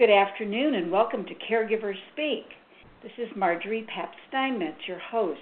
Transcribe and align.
Good 0.00 0.08
afternoon 0.08 0.76
and 0.76 0.90
welcome 0.90 1.26
to 1.26 1.34
Caregivers 1.34 1.98
Speak. 2.14 2.46
This 3.02 3.12
is 3.18 3.28
Margery 3.36 3.86
Pabst 3.94 4.16
Steinmetz, 4.30 4.78
your 4.88 4.98
host. 4.98 5.38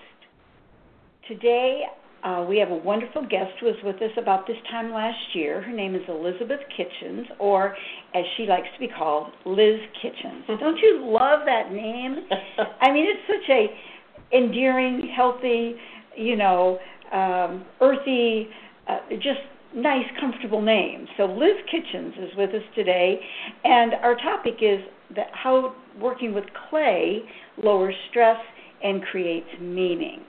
Today 1.28 1.82
uh, 2.24 2.44
we 2.48 2.58
have 2.58 2.72
a 2.72 2.74
wonderful 2.74 3.22
guest 3.22 3.52
who 3.60 3.66
was 3.66 3.76
with 3.84 4.02
us 4.02 4.10
about 4.20 4.48
this 4.48 4.56
time 4.68 4.90
last 4.90 5.16
year. 5.32 5.62
Her 5.62 5.70
name 5.70 5.94
is 5.94 6.02
Elizabeth 6.08 6.58
Kitchens, 6.76 7.28
or 7.38 7.76
as 8.16 8.24
she 8.36 8.46
likes 8.46 8.66
to 8.74 8.80
be 8.80 8.88
called, 8.92 9.28
Liz 9.46 9.78
Kitchens. 10.02 10.42
Don't 10.48 10.78
you 10.78 11.02
love 11.04 11.42
that 11.46 11.70
name? 11.70 12.26
I 12.80 12.90
mean, 12.90 13.06
it's 13.06 13.28
such 13.28 13.48
a 13.48 14.36
endearing, 14.36 15.08
healthy, 15.16 15.76
you 16.16 16.34
know, 16.34 16.80
um, 17.12 17.64
earthy, 17.80 18.48
uh, 18.88 18.98
just 19.22 19.38
nice, 19.74 20.04
comfortable 20.20 20.62
name. 20.62 21.06
So 21.16 21.24
Liz 21.24 21.56
Kitchens 21.70 22.14
is 22.18 22.36
with 22.36 22.50
us 22.50 22.62
today, 22.74 23.20
and 23.64 23.94
our 24.02 24.14
topic 24.16 24.54
is 24.60 24.80
that 25.16 25.28
how 25.32 25.74
working 26.00 26.34
with 26.34 26.44
clay 26.68 27.20
lowers 27.62 27.94
stress 28.10 28.38
and 28.82 29.02
creates 29.02 29.48
meaning. 29.60 30.22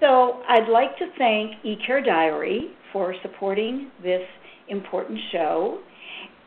So 0.00 0.42
I'd 0.48 0.68
like 0.68 0.96
to 0.98 1.06
thank 1.16 1.52
eCareDiary 1.64 2.70
for 2.92 3.14
supporting 3.22 3.90
this 4.02 4.22
important 4.68 5.18
show. 5.32 5.78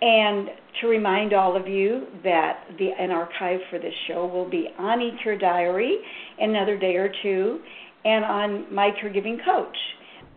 And 0.01 0.49
to 0.79 0.87
remind 0.87 1.33
all 1.33 1.57
of 1.57 1.67
you 1.67 2.05
that 2.23 2.63
the 2.77 2.91
an 2.97 3.11
archive 3.11 3.59
for 3.69 3.79
this 3.79 3.93
show 4.07 4.25
will 4.25 4.49
be 4.49 4.67
on 4.77 4.99
eCareDiary 4.99 5.95
in 6.37 6.51
another 6.51 6.77
day 6.77 6.95
or 6.95 7.11
two, 7.21 7.59
and 8.05 8.23
on 8.23 8.73
My 8.73 8.91
Caregiving 8.91 9.43
Coach 9.43 9.75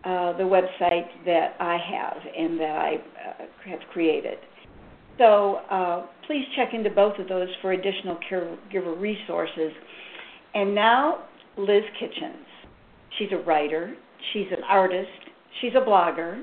uh, 0.05 0.37
the 0.37 0.43
website 0.43 1.07
that 1.25 1.55
I 1.61 1.77
have 1.77 2.17
and 2.37 2.59
that 2.59 2.77
I 2.77 2.95
uh, 2.97 3.71
have 3.71 3.81
created. 3.93 4.39
So 5.19 5.61
uh, 5.71 6.07
please 6.27 6.45
check 6.57 6.75
into 6.75 6.91
both 6.91 7.19
of 7.19 7.29
those 7.29 7.49
for 7.61 7.73
additional 7.73 8.19
caregiver 8.31 8.99
resources. 9.01 9.73
And 10.55 10.75
now, 10.75 11.25
Liz 11.57 11.85
Kitchens. 12.01 12.47
She's 13.19 13.29
a 13.33 13.45
writer, 13.45 13.95
she's 14.33 14.47
an 14.51 14.65
artist, 14.69 15.09
she's 15.61 15.73
a 15.77 15.87
blogger. 15.87 16.43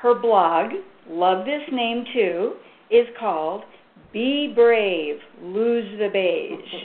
Her 0.00 0.18
blog, 0.18 0.70
love 1.08 1.44
this 1.44 1.62
name 1.70 2.04
too, 2.14 2.54
is 2.90 3.06
called 3.20 3.64
Be 4.12 4.52
Brave, 4.54 5.16
Lose 5.42 5.98
the 5.98 6.08
Beige. 6.12 6.82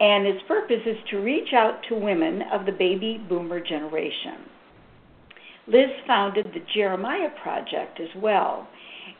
And 0.00 0.26
its 0.26 0.40
purpose 0.46 0.82
is 0.86 0.96
to 1.10 1.18
reach 1.18 1.52
out 1.54 1.80
to 1.88 1.96
women 1.96 2.42
of 2.52 2.66
the 2.66 2.72
baby 2.72 3.20
boomer 3.28 3.60
generation. 3.60 4.44
Liz 5.68 5.90
founded 6.06 6.46
the 6.54 6.60
Jeremiah 6.74 7.28
Project 7.42 8.00
as 8.00 8.08
well. 8.22 8.66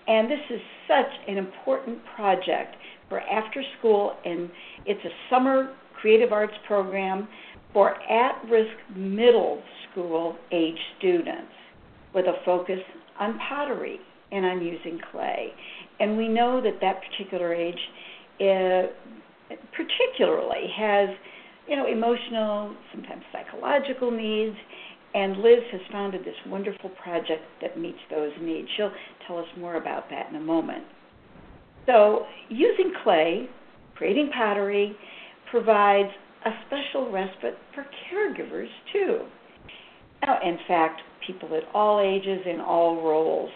And 0.07 0.31
this 0.31 0.41
is 0.51 0.61
such 0.87 1.29
an 1.29 1.37
important 1.37 1.99
project 2.17 2.75
for 3.09 3.21
after 3.21 3.63
school, 3.79 4.15
and 4.25 4.51
it's 4.87 5.05
a 5.05 5.11
summer 5.31 5.75
creative 6.01 6.33
arts 6.33 6.55
program 6.67 7.29
for 7.73 7.95
at 8.11 8.43
risk 8.51 8.73
middle 8.97 9.63
school 9.91 10.37
age 10.53 10.79
students 10.99 11.53
with 12.15 12.25
a 12.27 12.35
focus 12.45 12.81
on 13.21 13.39
pottery 13.49 13.99
and 14.33 14.45
on 14.45 14.65
using 14.65 14.99
clay. 15.13 15.53
And 16.01 16.17
we 16.17 16.29
know 16.29 16.63
that 16.63 16.81
that 16.81 17.01
particular 17.11 17.53
age 17.55 17.79
uh, 18.41 18.89
particularly 19.73 20.73
has 20.77 21.09
you 21.67 21.77
know 21.77 21.87
emotional 21.87 22.75
sometimes 22.93 23.23
psychological 23.33 24.11
needs 24.11 24.57
and 25.15 25.39
Liz 25.39 25.61
has 25.73 25.81
founded 25.91 26.23
this 26.25 26.35
wonderful 26.47 26.91
project 27.03 27.43
that 27.63 27.79
meets 27.79 27.99
those 28.11 28.33
needs. 28.41 28.69
She'll 28.77 28.93
tell 29.27 29.39
us 29.39 29.47
more 29.59 29.77
about 29.77 30.11
that 30.11 30.29
in 30.31 30.37
a 30.37 30.41
moment. 30.41 30.85
So, 31.87 32.27
using 32.51 32.93
clay, 33.03 33.49
creating 33.95 34.31
pottery, 34.37 34.95
provides 35.51 36.11
a 36.45 36.51
special 36.67 37.11
respite 37.11 37.57
for 37.75 37.87
caregivers 38.13 38.69
too. 38.93 39.21
Now, 40.27 40.39
in 40.45 40.59
fact, 40.69 41.01
people 41.27 41.55
at 41.57 41.63
all 41.75 42.01
ages 42.01 42.41
in 42.47 42.61
all 42.61 42.97
roles. 42.97 43.51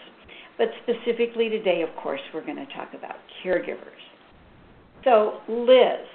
But 0.57 0.67
specifically 0.83 1.49
today, 1.49 1.81
of 1.81 1.95
course, 2.01 2.21
we're 2.33 2.45
going 2.45 2.57
to 2.57 2.73
talk 2.73 2.93
about 2.93 3.15
caregivers. 3.43 4.01
So, 5.03 5.39
Liz, 5.47 6.07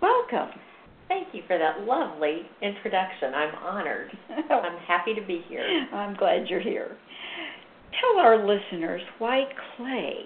welcome. 0.00 0.50
Thank 1.10 1.34
you 1.34 1.42
for 1.48 1.58
that 1.58 1.80
lovely 1.80 2.42
introduction. 2.62 3.34
I'm 3.34 3.54
honored. 3.56 4.12
I'm 4.48 4.78
happy 4.86 5.12
to 5.12 5.26
be 5.26 5.42
here. 5.48 5.66
I'm 5.92 6.14
glad 6.16 6.46
you're 6.48 6.60
here. 6.60 6.96
Tell 8.00 8.24
our 8.24 8.38
listeners 8.38 9.02
why 9.18 9.42
clay 9.76 10.22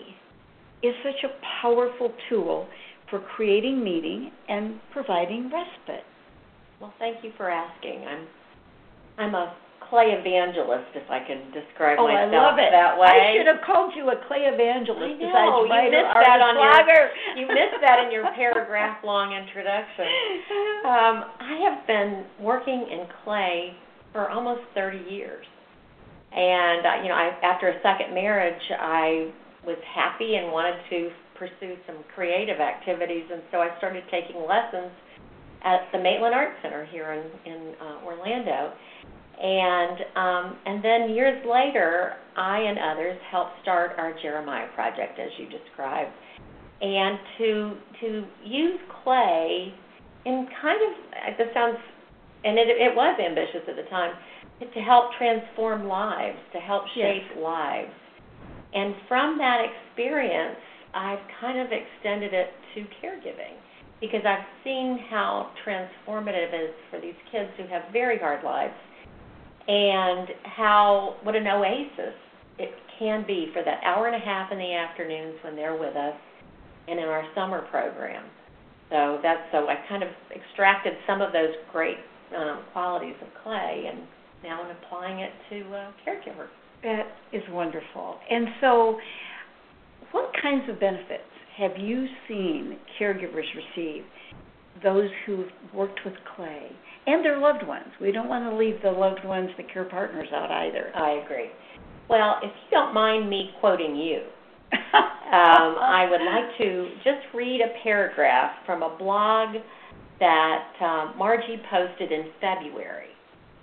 is 0.82 0.92
such 1.02 1.24
a 1.24 1.62
powerful 1.62 2.12
tool 2.28 2.68
for 3.08 3.18
creating 3.34 3.82
meaning 3.82 4.30
and 4.50 4.78
providing 4.92 5.44
respite. 5.44 6.04
Well, 6.82 6.92
thank 6.98 7.24
you 7.24 7.32
for 7.38 7.48
asking. 7.48 8.04
I'm 8.06 8.26
I'm 9.16 9.34
a 9.34 9.54
clay 9.90 10.12
evangelist, 10.12 10.92
if 10.94 11.08
I 11.10 11.20
can 11.20 11.50
describe 11.52 11.98
oh, 11.98 12.08
myself 12.08 12.30
I 12.30 12.50
love 12.50 12.58
it. 12.58 12.70
that 12.72 12.94
way. 12.98 13.10
I 13.10 13.36
should 13.36 13.48
have 13.48 13.62
called 13.64 13.92
you 13.96 14.10
a 14.10 14.18
clay 14.28 14.46
evangelist 14.46 15.20
I 15.32 15.48
know. 15.48 15.64
you 15.64 15.90
missed 15.90 16.14
that 16.14 16.40
on 16.40 16.54
your 16.56 16.74
you 17.36 17.46
missed 17.48 17.80
that 17.80 17.98
in 18.04 18.08
your 18.12 18.26
paragraph 18.34 19.02
long 19.04 19.32
introduction. 19.32 20.08
Um, 20.84 21.24
I 21.40 21.64
have 21.64 21.86
been 21.86 22.24
working 22.38 22.86
in 22.92 23.06
clay 23.24 23.72
for 24.12 24.28
almost 24.28 24.60
30 24.74 25.10
years. 25.10 25.46
And 26.32 26.84
uh, 26.84 27.02
you 27.02 27.08
know, 27.08 27.14
I, 27.14 27.32
after 27.42 27.68
a 27.68 27.80
second 27.82 28.14
marriage, 28.14 28.60
I 28.78 29.32
was 29.64 29.78
happy 29.94 30.36
and 30.36 30.52
wanted 30.52 30.76
to 30.90 31.10
pursue 31.38 31.76
some 31.86 32.04
creative 32.14 32.60
activities, 32.60 33.24
and 33.32 33.42
so 33.50 33.58
I 33.58 33.76
started 33.78 34.04
taking 34.10 34.36
lessons 34.42 34.92
at 35.64 35.88
the 35.92 35.98
Maitland 35.98 36.34
Art 36.34 36.54
Center 36.62 36.86
here 36.86 37.12
in 37.12 37.24
in 37.50 37.74
uh, 37.80 38.04
Orlando 38.04 38.72
and 39.40 39.98
um, 40.16 40.58
and 40.66 40.84
then 40.84 41.10
years 41.10 41.44
later, 41.46 42.14
I 42.36 42.58
and 42.58 42.78
others 42.78 43.18
helped 43.30 43.52
start 43.62 43.92
our 43.98 44.14
Jeremiah 44.22 44.68
project, 44.74 45.18
as 45.18 45.30
you 45.38 45.48
described, 45.48 46.12
and 46.80 47.18
to 47.38 47.76
to 48.00 48.24
use 48.44 48.78
clay 49.02 49.74
in 50.24 50.46
kind 50.60 50.78
of 50.82 51.36
this 51.38 51.48
sounds, 51.52 51.78
and 52.44 52.58
it 52.58 52.68
it 52.68 52.94
was 52.94 53.18
ambitious 53.18 53.68
at 53.68 53.76
the 53.76 53.88
time, 53.90 54.14
to 54.60 54.80
help 54.80 55.10
transform 55.18 55.88
lives, 55.88 56.38
to 56.52 56.58
help 56.58 56.84
shape 56.94 57.24
yes. 57.34 57.38
lives, 57.42 57.92
and 58.72 58.94
from 59.08 59.36
that 59.38 59.60
experience, 59.64 60.58
I've 60.94 61.22
kind 61.40 61.58
of 61.58 61.68
extended 61.72 62.32
it 62.32 62.50
to 62.74 62.86
caregiving 63.02 63.58
because 64.00 64.22
I've 64.26 64.44
seen 64.62 64.98
how 65.10 65.50
transformative 65.66 66.52
it 66.52 66.70
is 66.70 66.74
for 66.90 67.00
these 67.00 67.14
kids 67.32 67.50
who 67.56 67.66
have 67.66 67.82
very 67.92 68.18
hard 68.18 68.44
lives 68.44 68.74
and 69.66 70.28
how 70.44 71.16
what 71.22 71.34
an 71.34 71.46
oasis 71.46 72.14
it 72.58 72.70
can 72.98 73.24
be 73.26 73.48
for 73.52 73.62
that 73.64 73.80
hour 73.84 74.06
and 74.06 74.16
a 74.16 74.24
half 74.24 74.52
in 74.52 74.58
the 74.58 74.72
afternoons 74.74 75.34
when 75.42 75.56
they're 75.56 75.78
with 75.78 75.96
us 75.96 76.14
and 76.86 76.98
in 76.98 77.06
our 77.06 77.24
summer 77.34 77.62
program. 77.70 78.24
So 78.90 79.18
that's 79.22 79.40
so 79.50 79.66
I 79.68 79.76
kind 79.88 80.02
of 80.02 80.10
extracted 80.34 80.92
some 81.06 81.20
of 81.20 81.32
those 81.32 81.54
great 81.72 81.96
um, 82.36 82.62
qualities 82.72 83.16
of 83.22 83.28
clay 83.42 83.90
and 83.90 84.06
now 84.44 84.62
I'm 84.62 84.76
applying 84.76 85.20
it 85.20 85.32
to 85.50 85.74
uh, 85.74 85.90
caregivers. 86.06 86.52
That 86.82 87.06
is 87.32 87.42
wonderful. 87.50 88.18
And 88.30 88.48
so, 88.60 88.98
what 90.12 90.30
kinds 90.40 90.68
of 90.68 90.78
benefits 90.78 91.22
have 91.56 91.72
you 91.78 92.06
seen 92.28 92.76
caregivers 93.00 93.46
receive? 93.56 94.04
Those 94.82 95.10
who've 95.26 95.48
worked 95.72 96.00
with 96.04 96.14
clay 96.36 96.70
and 97.06 97.24
their 97.24 97.38
loved 97.38 97.66
ones. 97.66 97.88
We 98.00 98.12
don't 98.12 98.28
want 98.28 98.50
to 98.50 98.56
leave 98.56 98.80
the 98.82 98.90
loved 98.90 99.24
ones, 99.24 99.50
the 99.56 99.62
care 99.62 99.84
partners 99.84 100.28
out 100.32 100.50
either. 100.50 100.90
I 100.94 101.22
agree. 101.24 101.50
Well, 102.08 102.36
if 102.42 102.50
you 102.50 102.70
don't 102.70 102.94
mind 102.94 103.28
me 103.28 103.50
quoting 103.60 103.96
you, 103.96 104.22
um, 104.72 105.76
I 105.80 106.06
would 106.10 106.20
like 106.20 106.58
to 106.58 106.90
just 107.04 107.34
read 107.34 107.60
a 107.60 107.82
paragraph 107.82 108.52
from 108.66 108.82
a 108.82 108.96
blog 108.98 109.56
that 110.20 110.72
um, 110.80 111.14
Margie 111.18 111.60
posted 111.70 112.12
in 112.12 112.26
February. 112.40 113.08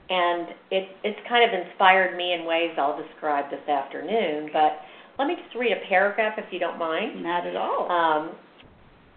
And 0.10 0.50
it, 0.72 0.90
it's 1.04 1.19
kind 1.30 1.44
of 1.48 1.68
inspired 1.68 2.18
me 2.18 2.34
in 2.34 2.46
ways 2.46 2.72
I'll 2.78 3.02
describe 3.02 3.50
this 3.50 3.68
afternoon. 3.69 4.50
But 4.52 4.80
let 5.18 5.28
me 5.28 5.36
just 5.42 5.56
read 5.56 5.72
a 5.72 5.88
paragraph 5.88 6.36
if 6.38 6.46
you 6.52 6.60
don't 6.60 6.78
mind. 6.78 7.24
Not 7.24 7.48
at 7.48 7.56
all. 7.56 7.90
Um, 7.90 8.36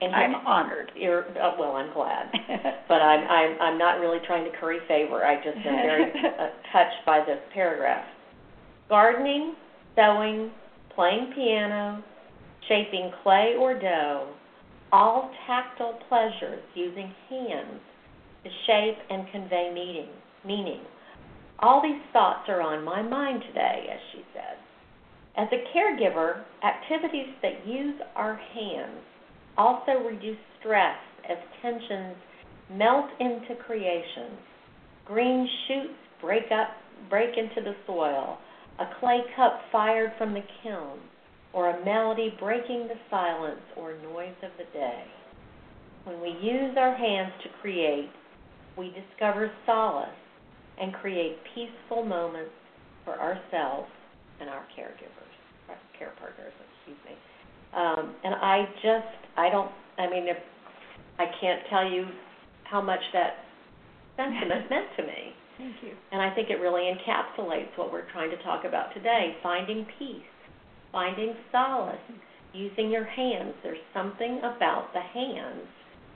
and 0.01 0.15
I'm 0.15 0.35
honored. 0.47 0.91
You're 0.97 1.25
uh, 1.39 1.55
well. 1.59 1.73
I'm 1.73 1.93
glad, 1.93 2.31
but 2.89 3.01
I'm 3.01 3.29
I'm 3.29 3.61
I'm 3.61 3.79
not 3.79 4.01
really 4.01 4.19
trying 4.27 4.51
to 4.51 4.59
curry 4.59 4.79
favor. 4.89 5.25
I 5.25 5.37
just 5.37 5.57
am 5.57 5.63
very 5.63 6.05
uh, 6.41 6.49
touched 6.73 7.07
by 7.07 7.21
this 7.25 7.39
paragraph. 7.53 8.05
Gardening, 8.89 9.55
sewing, 9.95 10.51
playing 10.95 11.33
piano, 11.35 12.03
shaping 12.69 13.11
clay 13.23 13.55
or 13.59 13.79
dough, 13.79 14.29
all 14.93 15.31
tactile 15.47 15.99
pleasures 16.09 16.63
using 16.75 17.13
hands 17.31 17.81
to 18.45 18.51
shape 18.67 18.99
and 19.11 19.27
convey 19.31 19.71
meaning. 19.75 20.09
Meaning. 20.47 20.81
All 21.61 21.81
these 21.81 22.03
thoughts 22.13 22.49
are 22.49 22.61
on 22.61 22.85
my 22.85 23.01
mind 23.01 23.43
today, 23.47 23.87
as 23.91 24.01
she 24.13 24.23
said. 24.35 24.59
As 25.37 25.49
a 25.51 25.77
caregiver, 25.77 26.43
activities 26.63 27.29
that 27.43 27.67
use 27.67 27.95
our 28.15 28.37
hands 28.37 29.01
also 29.57 30.05
reduce 30.07 30.39
stress 30.61 30.97
as 31.29 31.39
tensions 31.63 32.17
melt 32.71 33.11
into 33.21 33.55
creations. 33.67 34.39
Green 35.05 35.49
shoots 35.67 35.95
break 36.21 36.45
up 36.51 36.69
break 37.11 37.37
into 37.37 37.61
the 37.61 37.75
soil, 37.87 38.39
a 38.79 38.87
clay 38.99 39.21
cup 39.37 39.61
fired 39.71 40.13
from 40.17 40.33
the 40.33 40.43
kiln, 40.63 40.99
or 41.53 41.71
a 41.71 41.85
melody 41.85 42.35
breaking 42.41 42.89
the 42.89 42.99
silence 43.11 43.61
or 43.77 43.95
noise 44.03 44.35
of 44.43 44.51
the 44.59 44.65
day. 44.73 45.05
When 46.05 46.21
we 46.21 46.31
use 46.41 46.75
our 46.79 46.97
hands 46.97 47.33
to 47.43 47.49
create, 47.61 48.11
we 48.77 48.93
discover 48.93 49.51
solace 49.67 50.09
and 50.81 50.93
create 50.95 51.37
peaceful 51.55 52.05
moments 52.05 52.51
for 53.05 53.21
ourselves 53.21 53.89
and 54.41 54.51
our 54.51 54.65
caregivers, 54.77 55.35
our 55.69 55.79
care 55.99 56.13
partners, 56.19 56.53
excuse 56.79 56.99
me. 57.05 57.17
Um, 57.77 58.15
and 58.25 58.35
I 58.35 58.65
just, 58.83 59.07
I 59.37 59.51
don't, 59.51 59.71
I 59.99 60.09
mean, 60.09 60.29
if 60.29 60.37
I 61.19 61.27
can't 61.41 61.61
tell 61.71 61.89
you 61.89 62.07
how 62.65 62.81
much 62.81 63.01
that 63.13 63.45
sentiment 64.17 64.71
meant 64.71 64.87
to 64.97 65.03
me. 65.03 65.33
Thank 65.59 65.77
you. 65.83 65.93
And 66.11 66.21
I 66.21 66.35
think 66.35 66.51
it 66.51 66.61
really 66.61 66.91
encapsulates 66.91 67.77
what 67.77 67.93
we're 67.93 68.11
trying 68.11 68.31
to 68.31 68.43
talk 68.43 68.65
about 68.65 68.93
today 68.93 69.37
finding 69.43 69.87
peace, 69.99 70.23
finding 70.91 71.35
solace, 71.53 71.97
using 72.53 72.91
your 72.91 73.05
hands. 73.05 73.55
There's 73.63 73.79
something 73.93 74.39
about 74.39 74.89
the 74.93 75.01
hands. 75.01 75.67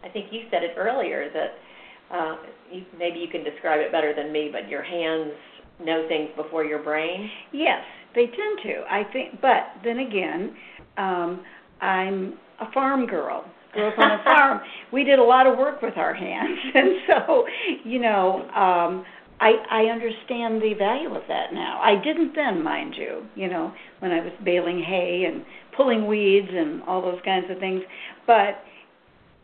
I 0.05 0.09
think 0.09 0.27
you 0.33 0.43
said 0.51 0.63
it 0.63 0.75
earlier 0.77 1.31
that 1.33 2.17
uh, 2.17 2.37
you, 2.73 2.83
maybe 2.99 3.19
you 3.19 3.29
can 3.29 3.45
describe 3.45 3.81
it 3.81 3.93
better 3.93 4.15
than 4.15 4.33
me, 4.33 4.51
but 4.53 4.69
your 4.69 4.83
hands 4.83 5.33
know 5.81 6.07
things 6.09 6.31
before 6.37 6.65
your 6.65 6.83
brain. 6.83 7.31
Yes, 7.53 7.83
they 8.15 8.27
tend 8.27 8.59
to. 8.65 8.83
I 8.91 9.03
think, 9.13 9.41
but 9.41 9.75
then 9.85 9.99
again, 9.99 10.57
um, 10.99 11.45
I'm 11.81 12.35
a 12.61 12.71
farm 12.73 13.07
girl. 13.07 13.45
Grew 13.73 13.89
up 13.89 13.99
on 13.99 14.11
a 14.21 14.25
farm. 14.25 14.61
We 14.93 15.05
did 15.05 15.19
a 15.19 15.25
lot 15.25 15.47
of 15.47 15.57
work 15.57 15.83
with 15.83 15.97
our 15.97 16.15
hands, 16.15 16.59
and 16.75 16.89
so 17.07 17.45
you 17.85 18.01
know, 18.01 18.43
um, 18.51 19.05
I 19.41 19.53
I 19.71 19.83
understand 19.85 20.61
the 20.61 20.75
value 20.79 21.15
of 21.15 21.23
that 21.29 21.53
now. 21.53 21.81
I 21.81 22.03
didn't 22.03 22.35
then, 22.35 22.63
mind 22.63 22.95
you. 22.97 23.27
You 23.35 23.49
know, 23.49 23.73
when 24.01 24.11
I 24.11 24.21
was 24.21 24.33
baling 24.45 24.83
hay 24.83 25.25
and 25.33 25.45
pulling 25.77 26.07
weeds 26.07 26.49
and 26.51 26.83
all 26.83 27.01
those 27.01 27.21
kinds 27.25 27.47
of 27.51 27.59
things, 27.59 27.83
but 28.27 28.63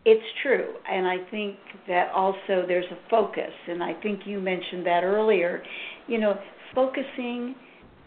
it's 0.05 0.25
true, 0.43 0.75
and 0.91 1.07
I 1.07 1.17
think 1.31 1.57
that 1.89 2.11
also 2.15 2.65
there's 2.67 2.85
a 2.91 3.09
focus, 3.09 3.53
and 3.69 3.83
I 3.83 3.95
think 4.03 4.21
you 4.27 4.41
mentioned 4.41 4.85
that 4.87 5.03
earlier. 5.03 5.63
You 6.09 6.19
know, 6.19 6.39
focusing 6.75 7.55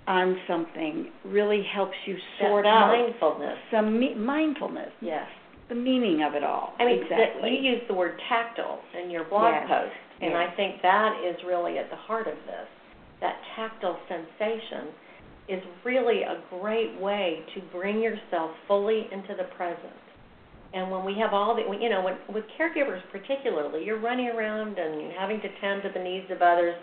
on 0.07 0.37
something 0.47 1.11
really 1.25 1.63
helps 1.75 1.95
you 2.05 2.15
sort 2.39 2.63
That 2.63 2.69
out 2.69 2.87
mindfulness. 2.97 3.57
some 3.71 3.99
me- 3.99 4.15
mindfulness, 4.15 4.91
Yes. 5.01 5.27
the 5.69 5.75
meaning 5.75 6.23
of 6.23 6.33
it 6.33 6.43
all. 6.43 6.73
I 6.79 6.85
mean, 6.85 7.03
exactly. 7.03 7.41
the, 7.41 7.55
you 7.55 7.71
used 7.75 7.89
the 7.89 7.93
word 7.93 8.19
tactile 8.29 8.79
in 9.01 9.09
your 9.11 9.25
blog 9.25 9.53
Yes. 9.53 9.67
post, 9.67 9.95
and 10.21 10.31
Yes. 10.31 10.49
I 10.49 10.55
think 10.55 10.81
that 10.81 11.19
is 11.23 11.35
really 11.43 11.77
at 11.77 11.89
the 11.89 11.97
heart 11.97 12.27
of 12.27 12.35
this. 12.45 12.67
That 13.19 13.35
tactile 13.55 13.99
sensation 14.07 14.87
is 15.49 15.61
really 15.83 16.23
a 16.23 16.39
great 16.59 16.93
way 16.99 17.43
to 17.55 17.61
bring 17.71 17.99
yourself 18.01 18.51
fully 18.67 19.07
into 19.11 19.33
the 19.35 19.45
present. 19.55 19.93
And 20.73 20.91
when 20.91 21.05
we 21.05 21.15
have 21.15 21.33
all 21.33 21.55
the, 21.55 21.63
you 21.81 21.89
know, 21.89 22.01
when, 22.01 22.17
with 22.33 22.43
caregivers 22.59 23.01
particularly, 23.11 23.83
you're 23.85 23.99
running 23.99 24.27
around 24.29 24.77
and 24.77 25.11
having 25.13 25.39
to 25.41 25.47
tend 25.59 25.81
to 25.83 25.89
the 25.89 25.99
needs 26.03 26.29
of 26.29 26.41
others. 26.41 26.75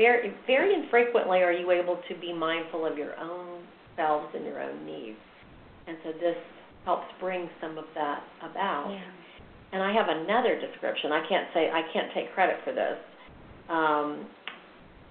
Very, 0.00 0.32
very 0.46 0.72
infrequently 0.72 1.42
are 1.42 1.52
you 1.52 1.70
able 1.70 2.00
to 2.08 2.14
be 2.20 2.32
mindful 2.32 2.86
of 2.86 2.96
your 2.96 3.18
own 3.20 3.62
selves 3.96 4.28
and 4.34 4.46
your 4.46 4.58
own 4.62 4.86
needs. 4.86 5.18
And 5.86 5.98
so 6.02 6.12
this 6.12 6.36
helps 6.86 7.04
bring 7.20 7.50
some 7.60 7.76
of 7.76 7.84
that 7.94 8.22
about. 8.40 8.88
yeah. 8.90 9.04
And 9.72 9.82
I 9.82 9.92
have 9.92 10.06
another 10.08 10.58
description. 10.58 11.12
I 11.12 11.22
can't 11.28 11.48
say 11.52 11.68
I 11.68 11.82
can't 11.92 12.10
take 12.14 12.32
credit 12.32 12.56
for 12.64 12.72
this. 12.72 12.96
Um, 13.68 14.26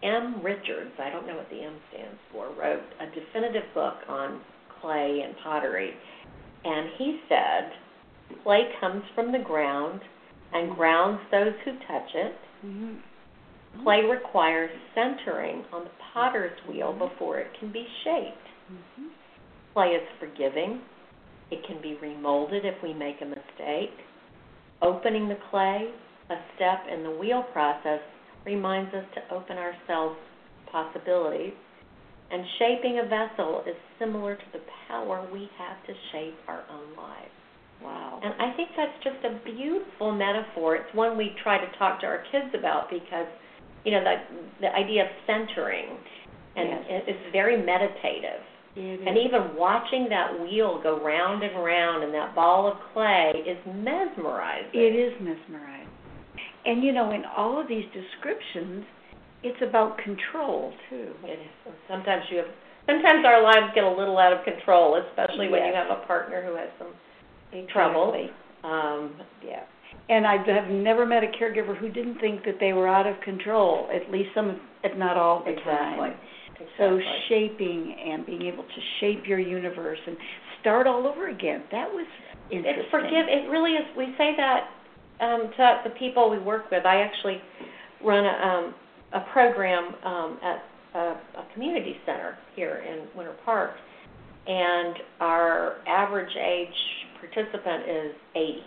M. 0.02 0.42
Richards, 0.44 0.92
I 1.00 1.12
don't 1.12 1.28
know 1.28 1.36
what 1.36 1.50
the 1.52 1.62
M 1.62 1.76
stands 1.94 2.20
for, 2.32 2.48
wrote 2.60 2.82
a 3.00 3.06
definitive 3.14 3.70
book 3.76 3.96
on 4.08 4.42
clay 4.82 5.22
and 5.24 5.36
pottery, 5.44 5.94
and 6.66 6.90
he 6.98 7.20
said, 7.30 7.72
"Clay 8.44 8.64
comes 8.82 9.04
from 9.14 9.32
the 9.32 9.40
ground 9.40 10.02
and 10.52 10.76
grounds 10.76 11.22
those 11.32 11.54
who 11.64 11.74
touch 11.88 12.10
it. 12.16 12.36
hmm 12.62 12.96
Clay 13.84 14.02
requires 14.04 14.72
centering 14.96 15.64
on 15.72 15.84
the 15.84 15.92
potter's 16.14 16.58
wheel 16.68 16.94
before 16.94 17.40
it 17.40 17.48
can 17.60 17.72
be 17.72 17.86
shaped. 18.04 18.48
hmm 18.68 19.08
Clay 19.74 19.90
is 19.90 20.08
forgiving. 20.20 20.82
It 21.52 21.66
can 21.66 21.82
be 21.82 21.98
remolded 22.02 22.66
if 22.66 22.76
we 22.84 22.94
make 22.94 23.22
a 23.22 23.26
mistake. 23.26 23.96
Opening 24.82 25.28
the 25.28 25.38
clay, 25.50 25.90
a 26.30 26.36
step 26.56 26.86
in 26.92 27.04
the 27.04 27.12
wheel 27.12 27.44
process, 27.54 28.00
reminds 28.46 28.94
us 28.94 29.06
to 29.16 29.36
open 29.36 29.58
ourselves 29.58 30.16
to 30.66 30.72
possibilities. 30.72 31.54
And 32.32 32.44
shaping 32.60 33.00
a 33.00 33.10
vessel 33.10 33.64
is 33.68 33.76
similar 33.98 34.36
to 34.36 34.46
the 34.54 34.62
power 34.88 35.28
we 35.34 35.50
have 35.58 35.84
to 35.88 35.94
shape 36.12 36.36
our 36.48 36.64
own 36.72 36.96
lives. 36.96 37.34
Wow. 37.82 38.20
And 38.24 38.34
I 38.40 38.56
think 38.56 38.70
that's 38.78 39.04
just 39.04 39.26
a 39.26 39.40
beautiful 39.46 40.12
metaphor. 40.12 40.76
It's 40.76 40.94
one 40.94 41.18
we 41.18 41.32
try 41.42 41.58
to 41.58 41.78
talk 41.78 42.02
to 42.02 42.08
our 42.08 42.24
kids 42.32 42.54
about 42.58 42.90
because, 42.90 43.28
you 43.86 43.92
know, 43.92 44.04
the 44.04 44.16
the 44.62 44.76
idea 44.76 45.04
of 45.04 45.10
centering, 45.26 45.98
and 46.56 46.70
Yes. 46.70 47.04
it's 47.08 47.32
very 47.32 47.58
meditative. 47.58 48.44
It 48.76 49.02
And 49.08 49.18
even 49.18 49.56
watching 49.56 50.10
that 50.10 50.40
wheel 50.40 50.80
go 50.82 51.00
round 51.04 51.44
and 51.44 51.64
round 51.64 52.04
and 52.04 52.14
that 52.14 52.36
ball 52.36 52.68
of 52.68 52.78
clay 52.94 53.32
is 53.46 53.58
mesmerizing. 53.66 54.70
It 54.74 54.96
is 54.96 55.14
mesmerizing. 55.20 55.88
And 56.66 56.84
you 56.84 56.92
know, 56.92 57.12
in 57.12 57.24
all 57.26 57.60
of 57.60 57.68
these 57.68 57.86
descriptions, 57.94 58.86
it's 59.44 59.62
about 59.62 59.98
control 59.98 60.74
too. 60.90 61.14
It 61.24 61.40
is. 61.40 61.74
Sometimes 61.88 62.24
you 62.30 62.38
have. 62.38 62.48
Sometimes 62.86 63.24
our 63.26 63.42
lives 63.44 63.72
get 63.76 63.84
a 63.84 63.90
little 63.90 64.18
out 64.18 64.34
of 64.34 64.44
control, 64.44 64.96
especially 65.10 65.48
when 65.48 65.64
you 65.66 65.74
have 65.74 65.92
a 65.92 66.06
partner 66.08 66.44
who 66.44 66.56
has 66.56 66.70
some 66.80 66.94
trouble. 67.72 68.14
Exactly. 68.14 68.36
Um, 68.64 69.16
Yeah. 69.46 69.64
And 70.10 70.26
I 70.26 70.38
have 70.38 70.70
never 70.72 71.06
met 71.06 71.24
a 71.24 71.28
caregiver 71.28 71.78
who 71.78 71.90
didn't 71.90 72.20
think 72.20 72.44
that 72.46 72.56
they 72.60 72.74
were 72.74 72.88
out 72.88 73.06
of 73.06 73.20
control, 73.22 73.88
at 73.94 74.12
least 74.12 74.30
some, 74.34 74.60
if 74.84 74.98
not 74.98 75.18
all 75.18 75.44
the 75.44 75.52
exactly. 75.52 76.10
time. 76.10 76.18
So 76.78 77.00
shaping 77.30 77.96
and 78.06 78.26
being 78.26 78.42
able 78.42 78.64
to 78.64 78.82
shape 79.00 79.24
your 79.26 79.40
universe 79.40 80.00
and 80.06 80.18
start 80.60 80.88
all 80.88 81.08
over 81.08 81.30
again. 81.30 81.64
That 81.72 81.90
was 81.90 82.08
interesting. 82.52 82.84
It's 82.84 82.92
forgive. 82.92 83.28
It 83.30 83.50
really 83.50 83.72
is. 83.72 83.86
We 83.96 84.14
say 84.18 84.34
that 84.36 84.70
um, 85.22 85.52
to 85.56 85.82
the 85.84 85.92
people 85.92 86.30
we 86.30 86.40
work 86.40 86.70
with. 86.72 86.86
I 86.86 87.02
actually 87.02 87.42
run 88.04 88.26
a, 88.26 88.30
um, 88.30 88.76
a 89.14 89.32
program 89.32 89.94
um, 90.04 90.40
at 90.44 90.64
a, 90.96 91.00
a 91.00 91.54
community 91.54 91.96
center 92.06 92.38
here 92.56 92.84
in 92.88 93.08
Winter 93.18 93.36
Park, 93.46 93.72
and 94.48 94.96
our 95.20 95.78
average 95.88 96.36
age 96.36 96.68
participant 97.20 97.84
is 97.90 98.16
80. 98.36 98.64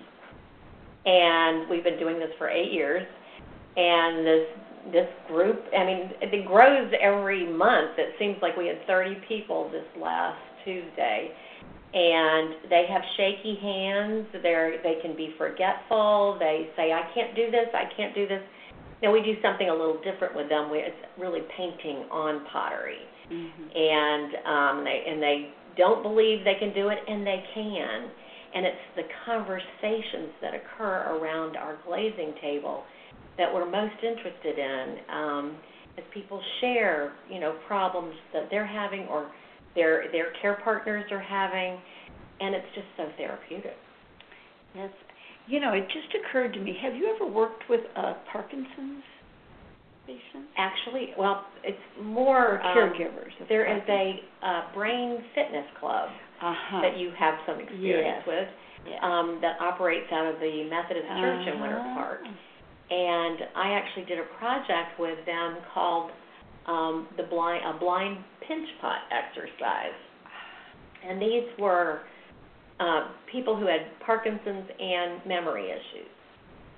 And 1.04 1.68
we've 1.68 1.85
been 1.85 1.99
doing 1.99 2.18
this 2.18 2.30
for 2.38 2.49
eight 2.49 2.73
years, 2.73 3.06
and 3.76 4.26
this 4.26 4.47
this 4.92 5.09
group, 5.28 5.62
I 5.76 5.85
mean, 5.85 6.11
it 6.21 6.47
grows 6.47 6.92
every 7.00 7.47
month. 7.47 7.99
It 7.99 8.14
seems 8.18 8.37
like 8.42 8.56
we 8.56 8.66
had 8.66 8.85
30 8.87 9.16
people 9.28 9.71
this 9.71 9.85
last 9.97 10.40
Tuesday 10.64 11.30
and 11.94 12.54
they 12.71 12.87
have 12.88 13.02
shaky 13.16 13.59
hands. 13.61 14.26
They're 14.42 14.80
they 14.82 14.97
can 15.02 15.14
be 15.14 15.35
forgetful. 15.37 16.37
They 16.38 16.71
say, 16.76 16.92
"I 16.92 17.02
can't 17.14 17.35
do 17.37 17.50
this. 17.50 17.68
I 17.75 17.85
can't 17.97 18.14
do 18.14 18.26
this." 18.26 18.42
Now 19.02 19.12
we 19.12 19.21
do 19.21 19.37
something 19.42 19.68
a 19.68 19.75
little 19.75 20.00
different 20.02 20.35
with 20.35 20.49
them. 20.49 20.71
We, 20.71 20.78
it's 20.78 20.97
really 21.18 21.42
painting 21.56 22.04
on 22.11 22.47
pottery, 22.47 23.02
Mhm. 23.30 23.76
and 23.76 24.35
um, 24.47 24.85
they 24.85 25.04
and 25.06 25.23
they 25.23 25.50
don't 25.76 26.02
believe 26.02 26.44
they 26.44 26.54
can 26.54 26.73
do 26.73 26.88
it, 26.88 26.99
and 27.06 27.26
they 27.26 27.44
can. 27.52 28.11
And 28.54 28.66
it's 28.66 28.76
the 28.97 29.02
conversations 29.25 30.30
that 30.42 30.52
occur 30.54 31.16
around 31.16 31.56
our 31.56 31.78
glazing 31.87 32.35
table 32.40 32.85
that 33.38 33.52
we're 33.52 33.71
most 33.71 33.97
interested 34.02 34.59
in. 34.59 34.97
Um, 35.09 35.56
as 35.99 36.04
people 36.14 36.40
share, 36.61 37.12
you 37.30 37.40
know, 37.40 37.56
problems 37.66 38.14
that 38.32 38.49
they're 38.50 38.66
having 38.66 39.00
or 39.09 39.30
their 39.75 40.11
their 40.12 40.32
care 40.40 40.59
partners 40.64 41.04
are 41.11 41.21
having, 41.21 41.78
and 42.40 42.54
it's 42.54 42.66
just 42.75 42.87
so 42.97 43.04
therapeutic. 43.16 43.76
Yes. 44.75 44.90
You 45.47 45.61
know, 45.61 45.73
it 45.73 45.85
just 45.87 46.14
occurred 46.14 46.52
to 46.54 46.61
me. 46.61 46.76
Have 46.82 46.94
you 46.94 47.12
ever 47.14 47.30
worked 47.30 47.64
with 47.68 47.80
a 47.97 48.14
Parkinson's 48.32 49.02
patient? 50.06 50.47
Actually, 50.56 51.11
well, 51.18 51.44
it's 51.64 51.76
more 52.00 52.61
or 52.61 52.75
caregivers. 52.76 53.32
Um, 53.40 53.47
there 53.49 53.76
is 53.76 53.82
a 53.88 54.21
uh, 54.47 54.75
brain 54.75 55.18
fitness 55.35 55.66
club 55.80 56.11
uh-huh. 56.43 56.83
that 56.83 56.99
you 56.99 57.11
have 57.19 57.39
some 57.47 57.61
experience 57.61 58.27
yes. 58.27 58.27
with 58.27 58.49
yes. 58.87 58.99
um, 59.03 59.39
that 59.41 59.61
operates 59.61 60.11
out 60.13 60.27
of 60.27 60.41
the 60.41 60.67
Methodist 60.69 61.07
Church 61.07 61.47
uh-huh. 61.47 61.55
in 61.55 61.61
Winter 61.61 61.83
Park. 61.95 62.21
And 62.91 63.39
I 63.57 63.73
actually 63.79 64.05
did 64.05 64.19
a 64.19 64.29
project 64.39 64.99
with 64.99 65.25
them 65.25 65.59
called 65.73 66.11
um, 66.67 67.09
the 67.17 67.23
blind 67.25 67.65
a 67.65 67.79
blind 67.79 68.19
pinch 68.47 68.69
pot 68.81 68.99
exercise, 69.11 69.97
and 71.09 71.21
these 71.21 71.49
were 71.59 72.03
uh, 72.79 73.09
people 73.31 73.57
who 73.57 73.67
had 73.67 73.81
Parkinson's 74.05 74.69
and 74.79 75.25
memory 75.27 75.71
issues. 75.71 76.11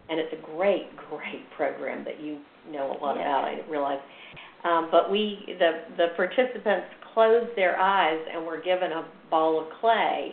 And 0.08 0.20
it's 0.20 0.32
a 0.32 0.56
great, 0.56 0.88
great 1.10 1.50
program 1.56 2.04
that 2.04 2.20
you 2.20 2.38
know 2.70 2.92
a 2.92 2.98
lot 3.02 3.16
yes. 3.16 3.26
about. 3.26 3.44
I 3.44 3.70
realize. 3.70 4.00
Um, 4.64 4.88
but 4.90 5.10
we, 5.10 5.38
the 5.58 5.82
the 5.96 6.06
participants, 6.16 6.86
closed 7.14 7.56
their 7.56 7.78
eyes 7.78 8.18
and 8.32 8.44
were 8.44 8.60
given 8.60 8.92
a 8.92 9.04
ball 9.34 9.58
of 9.58 9.66
clay, 9.80 10.30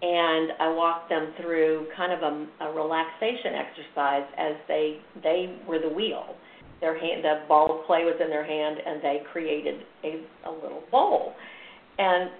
and 0.00 0.52
I 0.58 0.72
walked 0.72 1.10
them 1.10 1.34
through 1.38 1.86
kind 1.94 2.12
of 2.14 2.22
a, 2.22 2.64
a 2.64 2.72
relaxation 2.72 3.52
exercise 3.52 4.24
as 4.38 4.54
they 4.68 5.00
they 5.22 5.58
were 5.68 5.78
the 5.78 5.90
wheel. 5.90 6.34
Their 6.80 6.98
hand, 6.98 7.22
the 7.22 7.44
ball 7.46 7.78
of 7.78 7.86
clay 7.86 8.04
was 8.04 8.16
in 8.24 8.30
their 8.30 8.44
hand, 8.44 8.78
and 8.84 9.02
they 9.02 9.20
created 9.30 9.82
a, 10.02 10.24
a 10.48 10.50
little 10.50 10.82
bowl. 10.90 11.34
And 11.98 12.30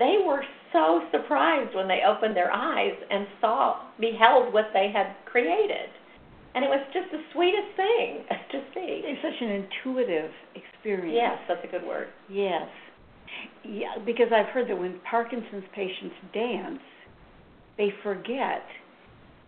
they 0.00 0.18
were 0.26 0.42
so 0.72 1.00
surprised 1.12 1.74
when 1.76 1.86
they 1.86 2.00
opened 2.06 2.36
their 2.36 2.52
eyes 2.52 2.92
and 3.08 3.26
saw, 3.40 3.86
beheld 4.00 4.52
what 4.52 4.66
they 4.74 4.90
had 4.92 5.14
created. 5.24 5.88
And 6.54 6.64
it 6.64 6.68
was 6.68 6.84
just 6.92 7.06
the 7.12 7.22
sweetest 7.32 7.70
thing 7.76 8.24
to 8.52 8.58
see. 8.74 9.00
It's 9.04 9.22
such 9.22 9.40
an 9.40 9.64
intuitive 9.64 10.30
experience. 10.56 11.14
Yes, 11.14 11.38
that's 11.48 11.64
a 11.64 11.70
good 11.70 11.86
word. 11.86 12.08
Yes. 12.28 12.68
Yeah, 13.64 13.96
because 14.04 14.28
I've 14.34 14.52
heard 14.52 14.68
that 14.68 14.78
when 14.78 15.00
Parkinson's 15.08 15.64
patients 15.74 16.14
dance, 16.32 16.80
they 17.78 17.88
forget 18.02 18.62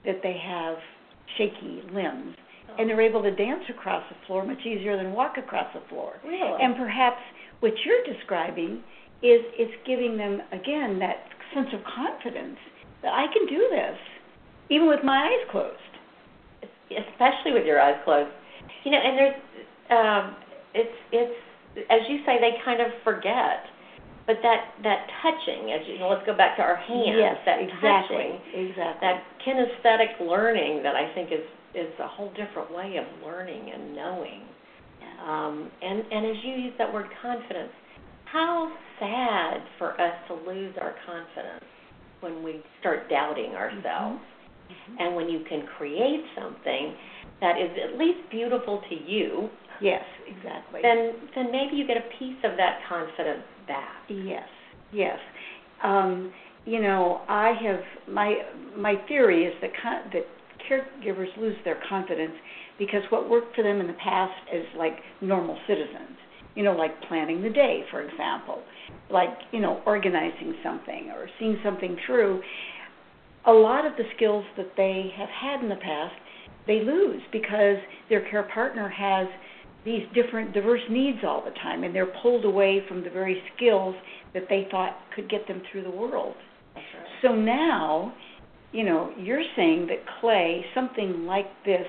that 0.04 0.20
they 0.22 0.36
have 0.44 0.76
shaky 1.36 1.82
limbs 1.92 2.36
and 2.78 2.88
they're 2.88 3.00
able 3.00 3.22
to 3.22 3.34
dance 3.34 3.64
across 3.70 4.02
the 4.10 4.16
floor 4.26 4.44
much 4.44 4.60
easier 4.60 4.96
than 4.96 5.12
walk 5.12 5.36
across 5.38 5.66
the 5.74 5.80
floor. 5.88 6.14
Really? 6.24 6.62
And 6.62 6.76
perhaps 6.76 7.18
what 7.60 7.72
you're 7.84 8.14
describing 8.14 8.82
is 9.22 9.40
it's 9.58 9.74
giving 9.86 10.16
them 10.16 10.40
again 10.52 10.98
that 11.00 11.16
sense 11.54 11.68
of 11.72 11.80
confidence 11.84 12.58
that 13.02 13.12
I 13.12 13.26
can 13.32 13.46
do 13.46 13.68
this 13.70 13.98
even 14.70 14.86
with 14.86 15.00
my 15.02 15.16
eyes 15.16 15.50
closed. 15.50 15.76
Especially 16.90 17.52
with 17.52 17.66
your 17.66 17.80
eyes 17.80 17.96
closed. 18.04 18.30
You 18.84 18.92
know, 18.92 18.98
and 18.98 19.18
there's 19.18 19.34
um 19.90 20.36
it's 20.74 20.96
it's 21.12 21.40
as 21.90 22.00
you 22.08 22.18
say 22.26 22.38
they 22.40 22.58
kind 22.64 22.80
of 22.80 22.88
forget. 23.04 23.66
But 24.26 24.36
that 24.42 24.76
that 24.84 25.08
touching, 25.24 25.72
as 25.72 25.80
you 25.88 25.98
know, 25.98 26.10
let's 26.10 26.26
go 26.26 26.36
back 26.36 26.56
to 26.56 26.62
our 26.62 26.76
hands. 26.76 27.16
Yes, 27.16 27.36
that 27.46 27.64
exactly, 27.64 28.36
touching, 28.52 28.68
exactly. 28.68 29.00
that 29.00 29.24
kinesthetic 29.40 30.20
learning 30.20 30.82
that 30.82 30.94
I 30.94 31.12
think 31.14 31.32
is 31.32 31.44
is 31.74 31.92
a 31.98 32.06
whole 32.06 32.28
different 32.36 32.68
way 32.74 33.00
of 33.00 33.06
learning 33.24 33.72
and 33.72 33.96
knowing. 33.96 34.42
Um, 35.24 35.70
and 35.82 36.04
and 36.12 36.26
as 36.26 36.36
you 36.44 36.54
use 36.54 36.74
that 36.76 36.92
word 36.92 37.06
confidence, 37.22 37.72
how 38.26 38.70
sad 39.00 39.62
for 39.78 39.98
us 40.00 40.14
to 40.28 40.34
lose 40.34 40.74
our 40.80 40.94
confidence 41.06 41.64
when 42.20 42.42
we 42.42 42.62
start 42.80 43.08
doubting 43.08 43.52
ourselves, 43.52 44.20
mm-hmm. 44.20 44.96
and 44.98 45.16
when 45.16 45.28
you 45.28 45.44
can 45.48 45.66
create 45.78 46.24
something 46.36 46.94
that 47.40 47.56
is 47.58 47.70
at 47.82 47.98
least 47.98 48.18
beautiful 48.30 48.82
to 48.88 48.94
you. 48.94 49.48
Yes, 49.80 50.04
exactly. 50.26 50.80
Then 50.82 51.12
then 51.34 51.52
maybe 51.52 51.76
you 51.76 51.86
get 51.86 51.96
a 51.96 52.08
piece 52.18 52.38
of 52.44 52.56
that 52.56 52.80
confidence 52.88 53.44
back. 53.66 54.02
Yes, 54.08 54.48
yes. 54.92 55.18
Um, 55.82 56.32
you 56.64 56.80
know, 56.80 57.22
I 57.28 57.54
have 57.62 57.80
my 58.12 58.34
my 58.76 58.94
theory 59.08 59.44
is 59.44 59.54
that 59.60 59.70
con- 59.82 60.10
that 60.12 60.26
caregivers 60.68 61.34
lose 61.38 61.56
their 61.64 61.80
confidence 61.88 62.34
because 62.78 63.02
what 63.10 63.28
worked 63.30 63.54
for 63.54 63.62
them 63.62 63.80
in 63.80 63.86
the 63.86 63.94
past 63.94 64.34
is 64.52 64.66
like 64.76 64.96
normal 65.20 65.56
citizens. 65.66 66.16
You 66.54 66.64
know, 66.64 66.72
like 66.72 66.90
planning 67.08 67.42
the 67.42 67.50
day, 67.50 67.84
for 67.90 68.02
example, 68.02 68.62
like 69.10 69.30
you 69.52 69.60
know 69.60 69.80
organizing 69.86 70.54
something 70.62 71.10
or 71.14 71.28
seeing 71.38 71.58
something 71.64 71.96
through. 72.06 72.42
A 73.46 73.52
lot 73.52 73.86
of 73.86 73.92
the 73.96 74.04
skills 74.16 74.44
that 74.56 74.72
they 74.76 75.10
have 75.16 75.28
had 75.28 75.62
in 75.62 75.68
the 75.70 75.76
past, 75.76 76.14
they 76.66 76.80
lose 76.84 77.22
because 77.32 77.76
their 78.10 78.28
care 78.28 78.42
partner 78.52 78.88
has 78.88 79.26
these 79.84 80.02
different 80.14 80.52
diverse 80.52 80.80
needs 80.90 81.18
all 81.24 81.42
the 81.44 81.52
time 81.62 81.84
and 81.84 81.94
they're 81.94 82.12
pulled 82.22 82.44
away 82.44 82.82
from 82.88 83.02
the 83.02 83.10
very 83.10 83.42
skills 83.56 83.94
that 84.34 84.44
they 84.48 84.66
thought 84.70 84.96
could 85.14 85.30
get 85.30 85.46
them 85.48 85.62
through 85.70 85.82
the 85.82 85.90
world. 85.90 86.34
Right. 86.74 86.84
So 87.22 87.34
now, 87.34 88.12
you 88.72 88.84
know, 88.84 89.12
you're 89.18 89.44
saying 89.56 89.86
that 89.88 89.98
clay, 90.20 90.64
something 90.74 91.24
like 91.26 91.46
this 91.64 91.86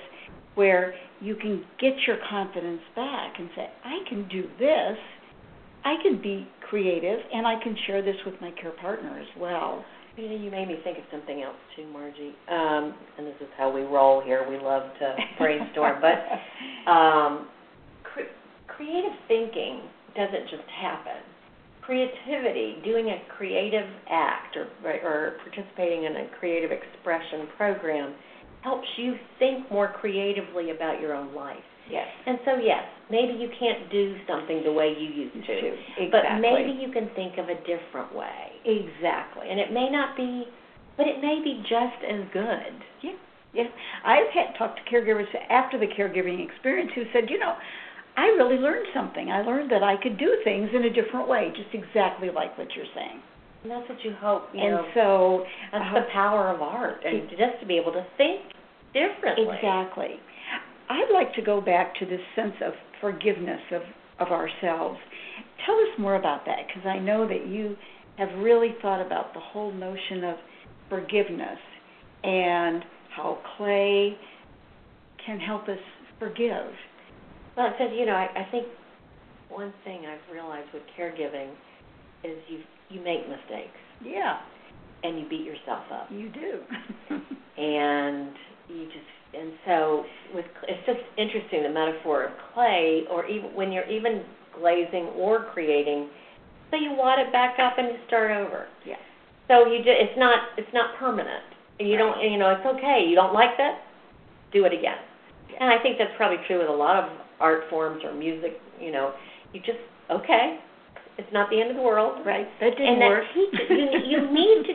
where 0.55 0.93
you 1.21 1.35
can 1.35 1.63
get 1.79 1.93
your 2.07 2.17
confidence 2.29 2.81
back 2.95 3.33
and 3.37 3.49
say, 3.55 3.69
I 3.83 3.99
can 4.07 4.27
do 4.29 4.43
this. 4.57 4.97
I 5.83 5.95
can 6.03 6.21
be 6.21 6.47
creative 6.69 7.19
and 7.33 7.47
I 7.47 7.61
can 7.61 7.75
share 7.87 8.01
this 8.01 8.15
with 8.25 8.35
my 8.41 8.51
care 8.51 8.71
partner 8.71 9.19
as 9.19 9.27
well. 9.39 9.83
You 10.17 10.27
know, 10.27 10.35
you 10.35 10.51
made 10.51 10.67
me 10.67 10.77
think 10.83 10.97
of 10.97 11.05
something 11.11 11.41
else 11.41 11.55
too, 11.75 11.85
Margie. 11.87 12.35
Um, 12.49 12.93
and 13.17 13.25
this 13.25 13.35
is 13.39 13.47
how 13.57 13.71
we 13.71 13.81
roll 13.81 14.21
here. 14.21 14.45
We 14.49 14.57
love 14.57 14.83
to 14.99 15.15
brainstorm, 15.37 16.01
but 16.01 16.91
um, 16.91 17.47
creative 18.75 19.15
thinking 19.27 19.81
doesn't 20.15 20.49
just 20.49 20.67
happen. 20.81 21.21
Creativity, 21.81 22.77
doing 22.83 23.09
a 23.09 23.17
creative 23.35 23.87
act 24.09 24.55
or 24.55 24.67
or 24.85 25.37
participating 25.43 26.03
in 26.05 26.15
a 26.15 26.27
creative 26.39 26.71
expression 26.71 27.47
program, 27.57 28.13
helps 28.61 28.87
you 28.97 29.15
think 29.39 29.69
more 29.71 29.93
creatively 29.99 30.71
about 30.71 31.01
your 31.01 31.15
own 31.15 31.33
life. 31.33 31.57
Yes. 31.89 32.05
And 32.27 32.37
so, 32.45 32.55
yes, 32.61 32.83
maybe 33.09 33.33
you 33.33 33.49
can't 33.59 33.89
do 33.91 34.15
something 34.27 34.61
the 34.63 34.71
way 34.71 34.93
you 34.97 35.09
used 35.09 35.45
to, 35.47 35.57
Exactly. 35.97 36.09
but 36.11 36.23
maybe 36.39 36.77
you 36.77 36.91
can 36.93 37.09
think 37.15 37.37
of 37.39 37.49
a 37.49 37.57
different 37.65 38.13
way. 38.13 38.53
Exactly. 38.63 39.49
And 39.49 39.59
it 39.59 39.73
may 39.73 39.89
not 39.89 40.15
be, 40.15 40.45
but 40.97 41.07
it 41.07 41.19
may 41.21 41.41
be 41.43 41.63
just 41.63 41.97
as 42.05 42.21
good. 42.31 42.73
Yeah, 43.01 43.17
yeah. 43.53 43.63
I've 44.05 44.29
had 44.33 44.53
talked 44.57 44.77
to 44.77 44.85
caregivers 44.85 45.25
after 45.49 45.79
the 45.79 45.87
caregiving 45.87 46.45
experience 46.45 46.91
who 46.93 47.03
said, 47.11 47.29
you 47.29 47.39
know, 47.39 47.55
I 48.17 48.25
really 48.37 48.57
learned 48.57 48.87
something. 48.93 49.29
I 49.31 49.41
learned 49.41 49.71
that 49.71 49.83
I 49.83 49.95
could 50.01 50.17
do 50.17 50.37
things 50.43 50.69
in 50.73 50.85
a 50.85 50.89
different 50.89 51.27
way, 51.27 51.51
just 51.55 51.73
exactly 51.73 52.29
like 52.29 52.57
what 52.57 52.67
you're 52.75 52.89
saying. 52.95 53.21
And 53.63 53.71
that's 53.71 53.89
what 53.89 53.97
you 54.03 54.13
hope, 54.19 54.43
you 54.53 54.61
and 54.61 54.75
know. 54.75 54.85
so 54.93 55.45
that's 55.71 55.83
uh, 55.91 55.99
the 55.99 56.05
power 56.13 56.53
of 56.53 56.61
art, 56.61 57.03
and 57.05 57.29
just 57.29 57.59
to 57.61 57.65
be 57.67 57.77
able 57.77 57.91
to 57.91 58.05
think 58.17 58.41
differently. 58.93 59.55
Exactly. 59.55 60.15
I'd 60.89 61.11
like 61.13 61.33
to 61.35 61.41
go 61.41 61.61
back 61.61 61.93
to 61.99 62.05
this 62.05 62.21
sense 62.35 62.55
of 62.65 62.73
forgiveness 63.01 63.61
of, 63.71 63.81
of 64.19 64.31
ourselves. 64.31 64.97
Tell 65.65 65.75
us 65.75 65.99
more 65.99 66.15
about 66.15 66.45
that, 66.45 66.67
because 66.67 66.87
I 66.87 66.99
know 66.99 67.27
that 67.27 67.47
you 67.47 67.75
have 68.17 68.29
really 68.39 68.75
thought 68.81 69.05
about 69.05 69.33
the 69.33 69.39
whole 69.39 69.71
notion 69.71 70.23
of 70.23 70.37
forgiveness 70.89 71.59
and 72.23 72.83
how 73.15 73.39
clay 73.57 74.17
can 75.25 75.39
help 75.39 75.67
us 75.69 75.77
forgive. 76.17 76.71
Well, 77.59 77.71
because 77.71 77.91
you 77.93 78.05
know, 78.05 78.13
I, 78.13 78.29
I 78.39 78.47
think 78.51 78.67
one 79.49 79.73
thing 79.83 80.05
I've 80.07 80.33
realized 80.33 80.69
with 80.73 80.83
caregiving 80.97 81.51
is 82.23 82.37
you 82.47 82.59
you 82.89 83.03
make 83.03 83.27
mistakes 83.27 83.75
Yeah, 84.01 84.37
and 85.03 85.19
you 85.19 85.27
beat 85.29 85.43
yourself 85.43 85.83
up, 85.91 86.07
you 86.09 86.29
do. 86.29 86.61
and 87.57 88.31
you 88.69 88.85
just 88.85 89.11
and 89.37 89.51
so 89.65 90.05
with 90.33 90.45
it's 90.69 90.85
just 90.85 91.03
interesting 91.17 91.63
the 91.63 91.69
metaphor 91.69 92.23
of 92.23 92.31
clay, 92.53 93.03
or 93.11 93.25
even 93.27 93.53
when 93.53 93.73
you're 93.73 93.89
even 93.89 94.23
glazing 94.57 95.07
or 95.17 95.47
creating, 95.53 96.07
so 96.71 96.77
you 96.77 96.93
wad 96.93 97.19
it 97.19 97.29
back 97.33 97.59
up 97.59 97.77
and 97.77 97.89
you 97.89 97.97
start 98.07 98.31
over. 98.31 98.67
yeah. 98.85 98.95
So 99.49 99.65
you 99.67 99.79
just 99.79 99.99
it's 99.99 100.17
not 100.17 100.39
it's 100.57 100.73
not 100.73 100.97
permanent. 100.97 101.43
You 101.77 101.97
don't 101.97 102.21
you 102.23 102.39
know 102.39 102.51
it's 102.51 102.65
okay. 102.77 103.03
You 103.05 103.15
don't 103.15 103.33
like 103.33 103.57
that, 103.57 103.81
do 104.53 104.63
it 104.63 104.71
again. 104.71 105.08
And 105.59 105.69
I 105.69 105.81
think 105.81 105.97
that's 105.97 106.11
probably 106.17 106.37
true 106.47 106.59
with 106.59 106.69
a 106.69 106.73
lot 106.73 107.01
of 107.03 107.09
art 107.39 107.63
forms 107.69 108.03
or 108.03 108.13
music. 108.13 108.59
You 108.79 108.91
know, 108.91 109.13
you 109.53 109.59
just 109.61 109.79
okay. 110.11 110.59
It's 111.17 111.31
not 111.33 111.49
the 111.49 111.59
end 111.59 111.69
of 111.71 111.75
the 111.75 111.83
world. 111.83 112.25
Right. 112.25 112.47
That 112.61 112.71
didn't 112.77 112.93
and 112.93 113.01
that 113.01 113.09
work. 113.09 113.23
teaches 113.33 113.67
you. 113.69 113.89
You 114.07 114.31
need 114.33 114.63
to. 114.67 114.73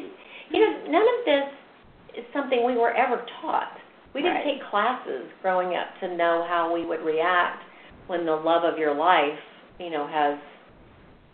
You 0.51 0.61
know, 0.61 0.73
none 0.91 1.03
of 1.03 1.25
this 1.25 2.19
is 2.21 2.25
something 2.33 2.65
we 2.67 2.77
were 2.77 2.93
ever 2.95 3.25
taught. 3.41 3.73
We 4.15 4.21
didn't 4.23 4.37
Right. 4.45 4.61
take 4.61 4.71
classes 4.71 5.27
growing 5.43 5.75
up 5.75 5.89
to 6.01 6.15
know 6.17 6.47
how 6.49 6.73
we 6.73 6.85
would 6.87 7.01
react 7.01 7.63
when 8.07 8.27
the 8.27 8.37
love 8.37 8.63
of 8.63 8.79
your 8.79 8.95
life, 8.95 9.39
you 9.81 9.91
know, 9.91 10.07
has 10.07 10.39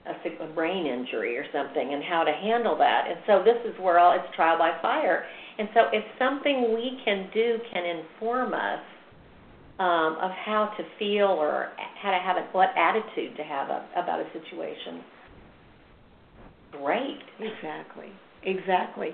a, 0.07 0.45
a 0.45 0.47
brain 0.55 0.87
injury 0.87 1.37
or 1.37 1.45
something 1.53 1.93
and 1.93 2.03
how 2.05 2.23
to 2.25 2.33
handle 2.33 2.79
that. 2.79 3.05
And 3.09 3.19
so 3.27 3.43
this 3.45 3.59
is 3.71 3.79
where 3.81 3.99
all 3.99 4.13
it's 4.13 4.35
trial 4.35 4.57
by 4.57 4.79
fire. 4.81 5.27
And 5.59 5.69
so 5.75 5.81
if 5.93 6.05
something 6.19 6.73
we 6.75 6.99
can 7.05 7.29
do 7.35 7.59
can 7.73 7.85
inform 7.85 8.55
us 8.55 8.81
um, 9.81 10.19
of 10.21 10.31
how 10.31 10.73
to 10.77 10.85
feel 10.99 11.27
or 11.27 11.71
how 12.03 12.11
to 12.11 12.19
have 12.19 12.37
a, 12.37 12.47
what 12.53 12.69
attitude 12.77 13.37
to 13.37 13.43
have 13.43 13.71
a, 13.71 13.87
about 13.97 14.21
a 14.21 14.27
situation, 14.33 15.03
great. 16.73 17.19
Exactly. 17.41 18.13
Exactly. 18.45 19.09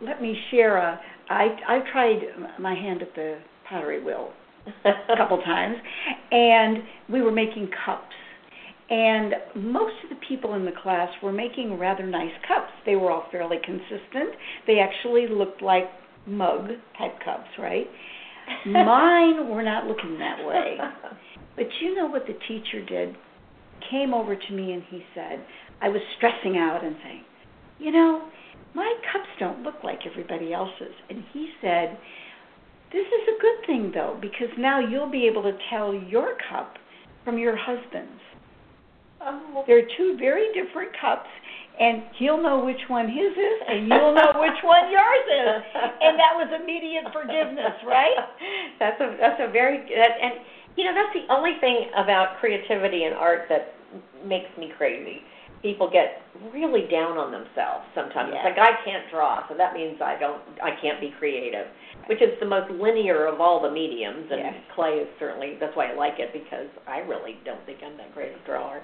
Let 0.00 0.22
me 0.22 0.36
share 0.50 0.78
a. 0.78 1.00
I 1.28 1.48
I 1.68 1.78
tried 1.92 2.18
my 2.58 2.74
hand 2.74 3.02
at 3.02 3.14
the 3.14 3.38
pottery 3.68 4.02
wheel 4.02 4.32
a 4.84 5.16
couple 5.16 5.38
times, 5.44 5.76
and 6.30 6.78
we 7.08 7.20
were 7.22 7.30
making 7.30 7.68
cups 7.84 8.14
and 8.90 9.34
most 9.56 9.94
of 10.04 10.10
the 10.10 10.16
people 10.28 10.54
in 10.54 10.66
the 10.66 10.72
class 10.82 11.08
were 11.22 11.32
making 11.32 11.78
rather 11.78 12.06
nice 12.06 12.32
cups. 12.46 12.70
They 12.84 12.94
were 12.96 13.10
all 13.10 13.24
fairly 13.32 13.56
consistent. 13.64 14.34
They 14.66 14.80
actually 14.80 15.26
looked 15.28 15.62
like 15.62 15.84
mug 16.26 16.68
type 16.98 17.14
cups, 17.24 17.48
right? 17.58 17.86
Mine 18.66 19.48
were 19.48 19.62
not 19.62 19.86
looking 19.86 20.18
that 20.18 20.44
way. 20.46 20.78
But 21.54 21.66
you 21.82 21.94
know 21.94 22.06
what 22.06 22.26
the 22.26 22.32
teacher 22.48 22.82
did? 22.82 23.14
Came 23.90 24.14
over 24.14 24.34
to 24.34 24.52
me 24.54 24.72
and 24.72 24.82
he 24.88 25.02
said, 25.14 25.44
I 25.82 25.90
was 25.90 26.00
stressing 26.16 26.56
out 26.56 26.82
and 26.82 26.96
saying, 27.04 27.24
You 27.78 27.92
know, 27.92 28.22
my 28.74 28.90
cups 29.12 29.28
don't 29.38 29.62
look 29.62 29.84
like 29.84 29.98
everybody 30.10 30.54
else's. 30.54 30.94
And 31.10 31.22
he 31.34 31.50
said, 31.60 31.98
This 32.90 33.04
is 33.06 33.36
a 33.36 33.40
good 33.40 33.66
thing 33.66 33.92
though, 33.94 34.16
because 34.18 34.48
now 34.58 34.80
you'll 34.80 35.10
be 35.10 35.26
able 35.26 35.42
to 35.42 35.52
tell 35.68 35.92
your 35.92 36.36
cup 36.48 36.76
from 37.22 37.36
your 37.36 37.54
husband's 37.54 38.22
Oh. 39.24 39.64
They're 39.66 39.86
two 39.96 40.16
very 40.18 40.48
different 40.52 40.90
cups, 41.00 41.28
and 41.82 42.02
he'll 42.14 42.38
know 42.38 42.62
which 42.62 42.80
one 42.86 43.10
his 43.10 43.34
is, 43.34 43.58
and 43.66 43.90
you'll 43.90 44.14
know 44.14 44.30
which 44.38 44.62
one 44.62 44.86
yours 44.86 45.26
is, 45.26 45.62
and 45.74 46.14
that 46.14 46.38
was 46.38 46.46
immediate 46.54 47.10
forgiveness, 47.10 47.74
right? 47.82 48.14
That's 48.78 49.00
a 49.00 49.16
that's 49.20 49.38
a 49.38 49.50
very 49.50 49.78
that, 49.94 50.14
and 50.20 50.42
you 50.76 50.84
know 50.84 50.94
that's 50.94 51.14
the 51.14 51.26
only 51.32 51.54
thing 51.60 51.90
about 51.94 52.38
creativity 52.40 53.04
and 53.04 53.14
art 53.14 53.46
that 53.48 53.74
makes 54.26 54.50
me 54.58 54.72
crazy. 54.76 55.22
People 55.62 55.86
get 55.86 56.22
really 56.50 56.90
down 56.90 57.14
on 57.14 57.30
themselves 57.30 57.86
sometimes. 57.94 58.34
Yes. 58.34 58.42
It's 58.42 58.58
like 58.58 58.58
I 58.58 58.74
can't 58.82 59.06
draw, 59.10 59.46
so 59.46 59.54
that 59.54 59.74
means 59.74 60.02
I 60.02 60.18
don't 60.18 60.42
I 60.58 60.74
can't 60.82 61.00
be 61.00 61.14
creative, 61.18 61.66
which 62.08 62.22
is 62.22 62.34
the 62.40 62.46
most 62.46 62.70
linear 62.70 63.26
of 63.26 63.40
all 63.40 63.62
the 63.62 63.70
mediums. 63.70 64.26
And 64.30 64.42
yes. 64.42 64.54
clay 64.74 64.98
is 65.02 65.08
certainly 65.18 65.58
that's 65.60 65.76
why 65.76 65.92
I 65.92 65.94
like 65.94 66.18
it 66.18 66.32
because 66.32 66.66
I 66.88 66.98
really 67.06 67.38
don't 67.44 67.62
think 67.66 67.78
I'm 67.86 67.96
that 67.98 68.14
great 68.14 68.34
a 68.34 68.42
drawer. 68.46 68.82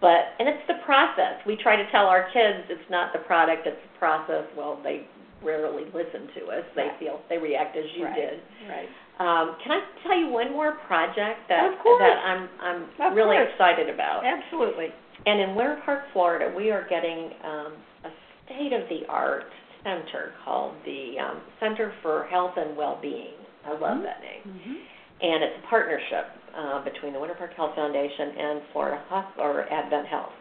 But 0.00 0.36
and 0.38 0.48
it's 0.48 0.66
the 0.68 0.78
process. 0.84 1.40
We 1.46 1.56
try 1.56 1.76
to 1.76 1.90
tell 1.90 2.06
our 2.06 2.28
kids 2.32 2.68
it's 2.68 2.90
not 2.90 3.12
the 3.12 3.20
product, 3.20 3.66
it's 3.66 3.80
the 3.92 3.98
process. 3.98 4.44
Well, 4.56 4.78
they 4.84 5.06
rarely 5.42 5.84
listen 5.94 6.28
to 6.38 6.46
us. 6.52 6.64
They 6.74 6.82
Right. 6.82 6.98
feel 6.98 7.20
they 7.28 7.38
react 7.38 7.76
as 7.76 7.84
you 7.96 8.04
right. 8.04 8.14
did. 8.14 8.40
Right. 8.68 8.88
Um, 9.18 9.56
can 9.64 9.72
I 9.72 9.80
tell 10.02 10.16
you 10.18 10.28
one 10.28 10.52
more 10.52 10.72
project 10.86 11.48
that 11.48 11.70
that 11.98 12.16
I'm 12.24 12.48
I'm 12.60 12.82
Of 13.10 13.16
really 13.16 13.36
course. 13.36 13.48
excited 13.52 13.88
about? 13.88 14.24
Absolutely. 14.24 14.92
And 15.24 15.40
in 15.40 15.54
Winter 15.54 15.80
Park, 15.84 16.02
Florida, 16.12 16.52
we 16.54 16.70
are 16.70 16.86
getting 16.88 17.32
um, 17.42 17.72
a 18.04 18.10
state 18.44 18.72
of 18.72 18.86
the 18.88 19.06
art 19.08 19.44
center 19.82 20.32
called 20.44 20.74
the 20.84 21.18
um, 21.18 21.40
Center 21.58 21.92
for 22.02 22.24
Health 22.30 22.52
and 22.56 22.76
Well-being. 22.76 23.32
I 23.64 23.70
love 23.72 23.98
Mhm. 23.98 24.02
that 24.04 24.20
name. 24.20 24.42
Mm-hmm. 24.46 24.74
And 25.20 25.42
it's 25.44 25.54
a 25.64 25.68
partnership 25.68 26.26
uh, 26.56 26.84
between 26.84 27.12
the 27.12 27.20
Winter 27.20 27.34
Park 27.36 27.52
Health 27.56 27.74
Foundation 27.74 28.28
and 28.38 28.60
Florida 28.72 29.02
Hosp- 29.10 29.38
or 29.38 29.62
Advent 29.72 30.06
Health. 30.08 30.32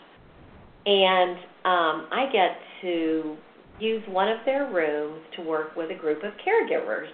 And 0.85 1.37
um, 1.65 2.07
I 2.11 2.25
get 2.31 2.57
to 2.81 3.37
use 3.79 4.03
one 4.09 4.27
of 4.29 4.37
their 4.45 4.69
rooms 4.71 5.21
to 5.37 5.41
work 5.43 5.75
with 5.75 5.91
a 5.91 5.95
group 5.95 6.23
of 6.23 6.31
caregivers. 6.45 7.07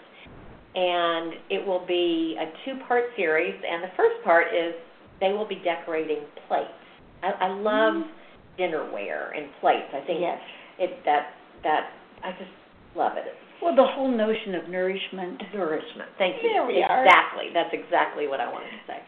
And 0.74 1.34
it 1.50 1.65
will 1.65 1.86
be 1.86 2.38
a 2.39 2.45
two 2.65 2.80
part 2.88 3.06
series. 3.15 3.56
And 3.69 3.84
the 3.84 3.91
first 3.97 4.24
part 4.24 4.47
is 4.47 4.74
they 5.19 5.30
will 5.34 5.47
be 5.47 5.62
decorating 5.63 6.24
plates. 6.47 6.69
I, 7.24 7.32
I 7.45 7.47
love 7.50 7.93
Mm. 7.93 8.08
dinnerware 8.60 9.38
and 9.38 9.47
plates. 9.62 9.88
I 9.93 10.02
think 10.06 10.19
Yes. 10.21 10.39
it 10.80 11.04
that 11.06 11.34
that 11.63 11.89
I 12.24 12.32
just 12.32 12.52
love 12.95 13.13
it. 13.17 13.26
Well, 13.62 13.76
the 13.76 13.86
whole 13.86 14.10
notion 14.10 14.56
of 14.56 14.69
nourishment. 14.69 15.41
Nourishment. 15.54 16.10
Thank 16.17 16.41
you. 16.41 16.50
There 16.50 16.65
we 16.65 16.82
are. 16.82 17.06
exactly. 17.06 17.50
That's 17.54 17.74
exactly 17.74 18.28
what 18.28 18.39
I 18.39 18.52
wanted 18.52 18.71
to 18.71 18.84
say. 18.88 19.00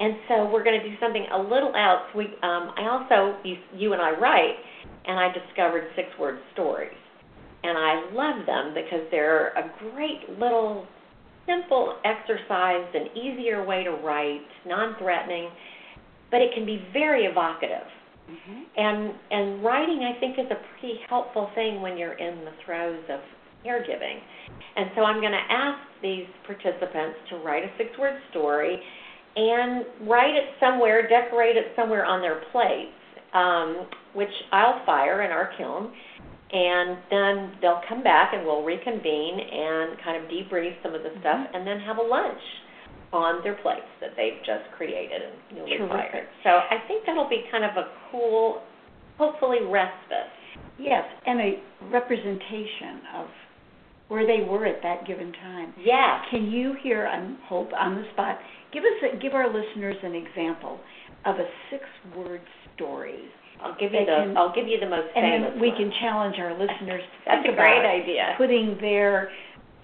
And 0.00 0.16
so 0.28 0.50
we're 0.50 0.64
going 0.64 0.80
to 0.80 0.88
do 0.88 0.96
something 0.98 1.26
a 1.30 1.38
little 1.38 1.74
else. 1.76 2.08
We, 2.16 2.24
um, 2.42 2.72
I 2.76 2.88
also, 2.88 3.36
you, 3.44 3.56
you 3.76 3.92
and 3.92 4.00
I 4.00 4.12
write, 4.18 4.56
and 5.04 5.20
I 5.20 5.28
discovered 5.30 5.84
six-word 5.94 6.38
stories, 6.54 6.96
and 7.62 7.76
I 7.76 8.08
love 8.12 8.46
them 8.46 8.72
because 8.72 9.04
they're 9.10 9.48
a 9.48 9.70
great 9.92 10.38
little, 10.40 10.86
simple 11.46 11.96
exercise, 12.06 12.88
an 12.94 13.14
easier 13.14 13.62
way 13.64 13.84
to 13.84 13.90
write, 13.90 14.40
non-threatening, 14.66 15.50
but 16.30 16.40
it 16.40 16.54
can 16.54 16.64
be 16.64 16.82
very 16.94 17.24
evocative. 17.24 17.86
Mm-hmm. 18.30 18.60
And 18.76 19.14
and 19.32 19.64
writing, 19.64 20.04
I 20.04 20.18
think, 20.20 20.38
is 20.38 20.46
a 20.50 20.78
pretty 20.78 21.00
helpful 21.08 21.50
thing 21.56 21.82
when 21.82 21.98
you're 21.98 22.12
in 22.12 22.44
the 22.44 22.52
throes 22.64 23.02
of 23.10 23.18
caregiving. 23.64 24.18
And 24.76 24.90
so 24.94 25.02
I'm 25.02 25.20
going 25.20 25.32
to 25.32 25.46
ask 25.52 25.78
these 26.02 26.26
participants 26.46 27.18
to 27.30 27.36
write 27.36 27.64
a 27.64 27.70
six-word 27.76 28.20
story 28.30 28.80
and 29.36 29.84
write 30.08 30.34
it 30.34 30.54
somewhere, 30.58 31.08
decorate 31.08 31.56
it 31.56 31.72
somewhere 31.76 32.04
on 32.04 32.20
their 32.20 32.42
plates, 32.52 32.96
um, 33.34 33.86
which 34.14 34.32
I'll 34.52 34.84
fire 34.84 35.22
in 35.22 35.30
our 35.30 35.50
kiln. 35.56 35.92
And 36.52 36.98
then 37.10 37.52
they'll 37.62 37.82
come 37.88 38.02
back 38.02 38.32
and 38.34 38.44
we'll 38.44 38.64
reconvene 38.64 39.38
and 39.38 39.96
kind 40.02 40.22
of 40.22 40.28
debrief 40.28 40.74
some 40.82 40.94
of 40.94 41.02
the 41.02 41.10
stuff 41.20 41.46
and 41.54 41.64
then 41.64 41.78
have 41.78 41.98
a 41.98 42.02
lunch 42.02 42.42
on 43.12 43.42
their 43.42 43.54
plates 43.62 43.86
that 44.00 44.10
they've 44.16 44.38
just 44.46 44.70
created 44.76 45.22
and 45.22 45.58
newly 45.58 45.78
Terrific. 45.78 45.90
fired. 45.90 46.28
So 46.42 46.50
I 46.50 46.82
think 46.88 47.06
that'll 47.06 47.28
be 47.28 47.44
kind 47.50 47.64
of 47.64 47.76
a 47.76 47.90
cool, 48.10 48.62
hopefully 49.16 49.58
respite. 49.62 50.30
Yes, 50.78 51.04
and 51.26 51.40
a 51.40 51.62
representation 51.92 53.02
of 53.14 53.26
where 54.10 54.26
they 54.26 54.42
were 54.42 54.66
at 54.66 54.82
that 54.82 55.06
given 55.06 55.30
time. 55.38 55.72
Yeah. 55.78 56.20
Can 56.30 56.50
you 56.50 56.74
hear, 56.82 57.06
I 57.06 57.22
hope, 57.46 57.70
on 57.72 57.94
the 57.94 58.04
spot, 58.12 58.38
give 58.72 58.82
us, 58.82 58.98
a, 59.06 59.16
give 59.22 59.34
our 59.34 59.46
listeners 59.46 59.94
an 60.02 60.14
example 60.14 60.80
of 61.24 61.36
a 61.36 61.46
six-word 61.70 62.40
story, 62.74 63.20
I'll 63.62 63.76
give 63.78 63.92
you 63.92 64.00
the 64.00 64.06
can- 64.26 64.36
I'll 64.36 64.54
give 64.54 64.66
you 64.66 64.80
the 64.80 64.88
most 64.88 65.08
and 65.14 65.22
famous 65.22 65.50
then 65.52 65.60
we 65.60 65.68
one. 65.68 65.76
can 65.78 65.92
challenge 66.00 66.36
our 66.40 66.52
listeners 66.58 67.02
to 67.02 67.18
That's 67.26 67.46
a 67.46 67.54
great 67.54 67.86
idea. 67.86 68.34
putting 68.36 68.78
their 68.80 69.30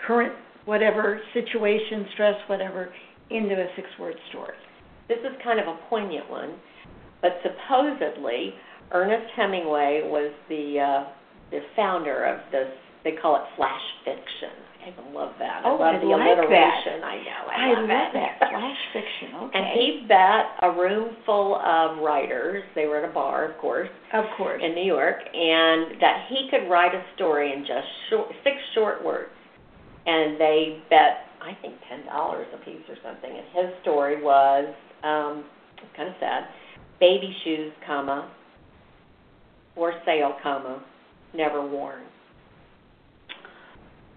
current 0.04 0.32
whatever 0.64 1.20
situation, 1.32 2.06
stress, 2.14 2.34
whatever, 2.48 2.88
into 3.30 3.54
a 3.54 3.66
six-word 3.76 4.16
story. 4.30 4.56
This 5.08 5.18
is 5.18 5.36
kind 5.44 5.60
of 5.60 5.68
a 5.68 5.76
poignant 5.88 6.28
one, 6.28 6.54
but 7.22 7.38
supposedly 7.44 8.54
Ernest 8.90 9.30
Hemingway 9.36 10.02
was 10.04 10.32
the 10.48 10.80
uh, 10.80 11.04
the 11.52 11.60
founder 11.76 12.24
of 12.24 12.40
this. 12.50 12.68
They 13.07 13.14
call 13.14 13.37
it 13.38 13.47
flash 13.55 13.87
fiction. 14.05 14.51
I 14.83 14.90
love 15.14 15.33
that. 15.38 15.62
Oh, 15.64 15.79
I 15.79 15.95
love 15.95 15.95
I 15.95 15.99
the 15.99 16.07
like 16.07 16.38
alliteration. 16.38 17.03
I 17.07 17.16
know. 17.23 17.42
I, 17.47 17.55
I 17.55 17.69
love, 17.71 17.88
love 17.88 18.11
it. 18.11 18.19
that 18.19 18.51
flash 18.51 18.83
fiction. 18.92 19.29
Okay, 19.47 19.59
And 19.59 19.66
he 19.79 20.07
bet 20.11 20.45
a 20.62 20.71
room 20.75 21.16
full 21.27 21.55
of 21.57 21.99
writers. 22.03 22.62
They 22.75 22.87
were 22.87 22.99
at 23.05 23.09
a 23.09 23.12
bar, 23.12 23.51
of 23.51 23.59
course, 23.59 23.88
of 24.12 24.25
course. 24.37 24.61
in 24.64 24.75
New 24.75 24.85
York, 24.87 25.16
and 25.23 26.01
that 26.03 26.27
he 26.31 26.49
could 26.51 26.69
write 26.71 26.95
a 26.95 27.03
story 27.14 27.53
in 27.53 27.61
just 27.62 27.87
short, 28.11 28.29
six 28.42 28.57
short 28.75 29.05
words. 29.05 29.31
And 30.07 30.40
they 30.40 30.79
bet, 30.90 31.31
I 31.42 31.55
think, 31.62 31.75
ten 31.88 32.07
dollars 32.07 32.47
a 32.55 32.59
piece 32.64 32.83
or 32.88 32.97
something. 33.05 33.31
And 33.31 33.47
his 33.55 33.75
story 33.83 34.23
was, 34.23 34.66
um, 35.03 35.45
kind 35.97 36.09
of 36.09 36.14
sad, 36.21 36.45
baby 37.01 37.35
shoes, 37.45 37.73
comma, 37.87 38.31
for 39.75 39.92
sale, 40.05 40.35
comma, 40.42 40.83
never 41.35 41.61
worn. 41.66 42.03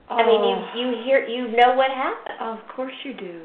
I 0.09 0.25
mean, 0.25 0.41
Oh, 0.41 0.71
you 0.75 0.81
you 0.81 1.03
hear 1.05 1.25
you 1.27 1.47
know 1.51 1.75
what 1.75 1.91
happened. 1.91 2.39
Of 2.41 2.67
course 2.75 2.93
you 3.03 3.13
do. 3.13 3.41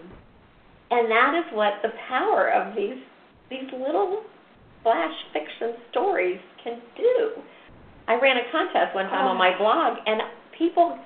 And 0.91 1.11
that 1.11 1.35
is 1.45 1.45
what 1.53 1.75
the 1.83 1.91
power 2.09 2.51
of 2.51 2.75
these 2.75 2.99
these 3.51 3.71
little 3.73 4.23
flash 4.83 5.15
fiction 5.33 5.77
stories 5.91 6.41
can 6.63 6.81
do. 6.97 7.43
I 8.09 8.15
ran 8.21 8.37
a 8.37 8.51
contest 8.53 8.95
one 8.95 9.07
time 9.07 9.27
on 9.27 9.37
my 9.37 9.57
blog, 9.59 9.99
and 10.07 10.23
people. 10.57 10.99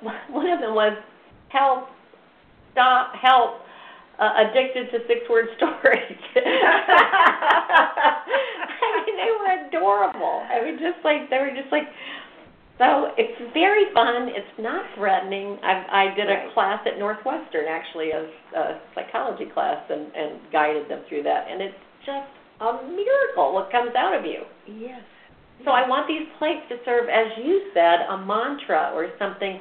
One 0.30 0.48
of 0.48 0.60
them 0.60 0.76
was 0.76 0.96
help, 1.48 1.88
stop, 2.70 3.10
help, 3.20 3.66
uh, 4.20 4.46
addicted 4.46 4.92
to 4.92 4.98
six 5.08 5.28
word 5.28 5.46
stories. 5.56 6.22
I 8.78 9.02
mean, 9.02 9.16
they 9.18 9.30
were 9.34 9.66
adorable. 9.66 10.46
I 10.46 10.62
mean, 10.62 10.78
just 10.78 11.02
like 11.04 11.28
they 11.30 11.38
were 11.38 11.50
just 11.50 11.72
like. 11.72 11.88
So 12.78 13.10
it's 13.18 13.38
very 13.52 13.90
fun. 13.92 14.28
It's 14.30 14.54
not 14.58 14.84
threatening. 14.94 15.58
I, 15.62 16.06
I 16.10 16.14
did 16.14 16.30
a 16.30 16.46
Right. 16.46 16.54
class 16.54 16.80
at 16.86 16.98
Northwestern 16.98 17.66
actually, 17.66 18.10
a, 18.12 18.22
a 18.56 18.80
psychology 18.94 19.46
class, 19.52 19.82
and, 19.90 20.14
and 20.14 20.38
guided 20.52 20.88
them 20.88 21.02
through 21.08 21.24
that. 21.24 21.46
And 21.50 21.60
it's 21.60 21.74
just 22.06 22.30
a 22.60 22.72
miracle 22.86 23.52
what 23.54 23.70
comes 23.70 23.94
out 23.96 24.14
of 24.14 24.24
you. 24.24 24.42
Yes. 24.66 25.02
So 25.64 25.72
I 25.72 25.88
want 25.88 26.06
these 26.06 26.26
plates 26.38 26.62
to 26.70 26.76
serve, 26.84 27.08
as 27.08 27.26
you 27.42 27.70
said, 27.74 28.06
a 28.08 28.16
mantra 28.18 28.92
or 28.94 29.10
something 29.18 29.58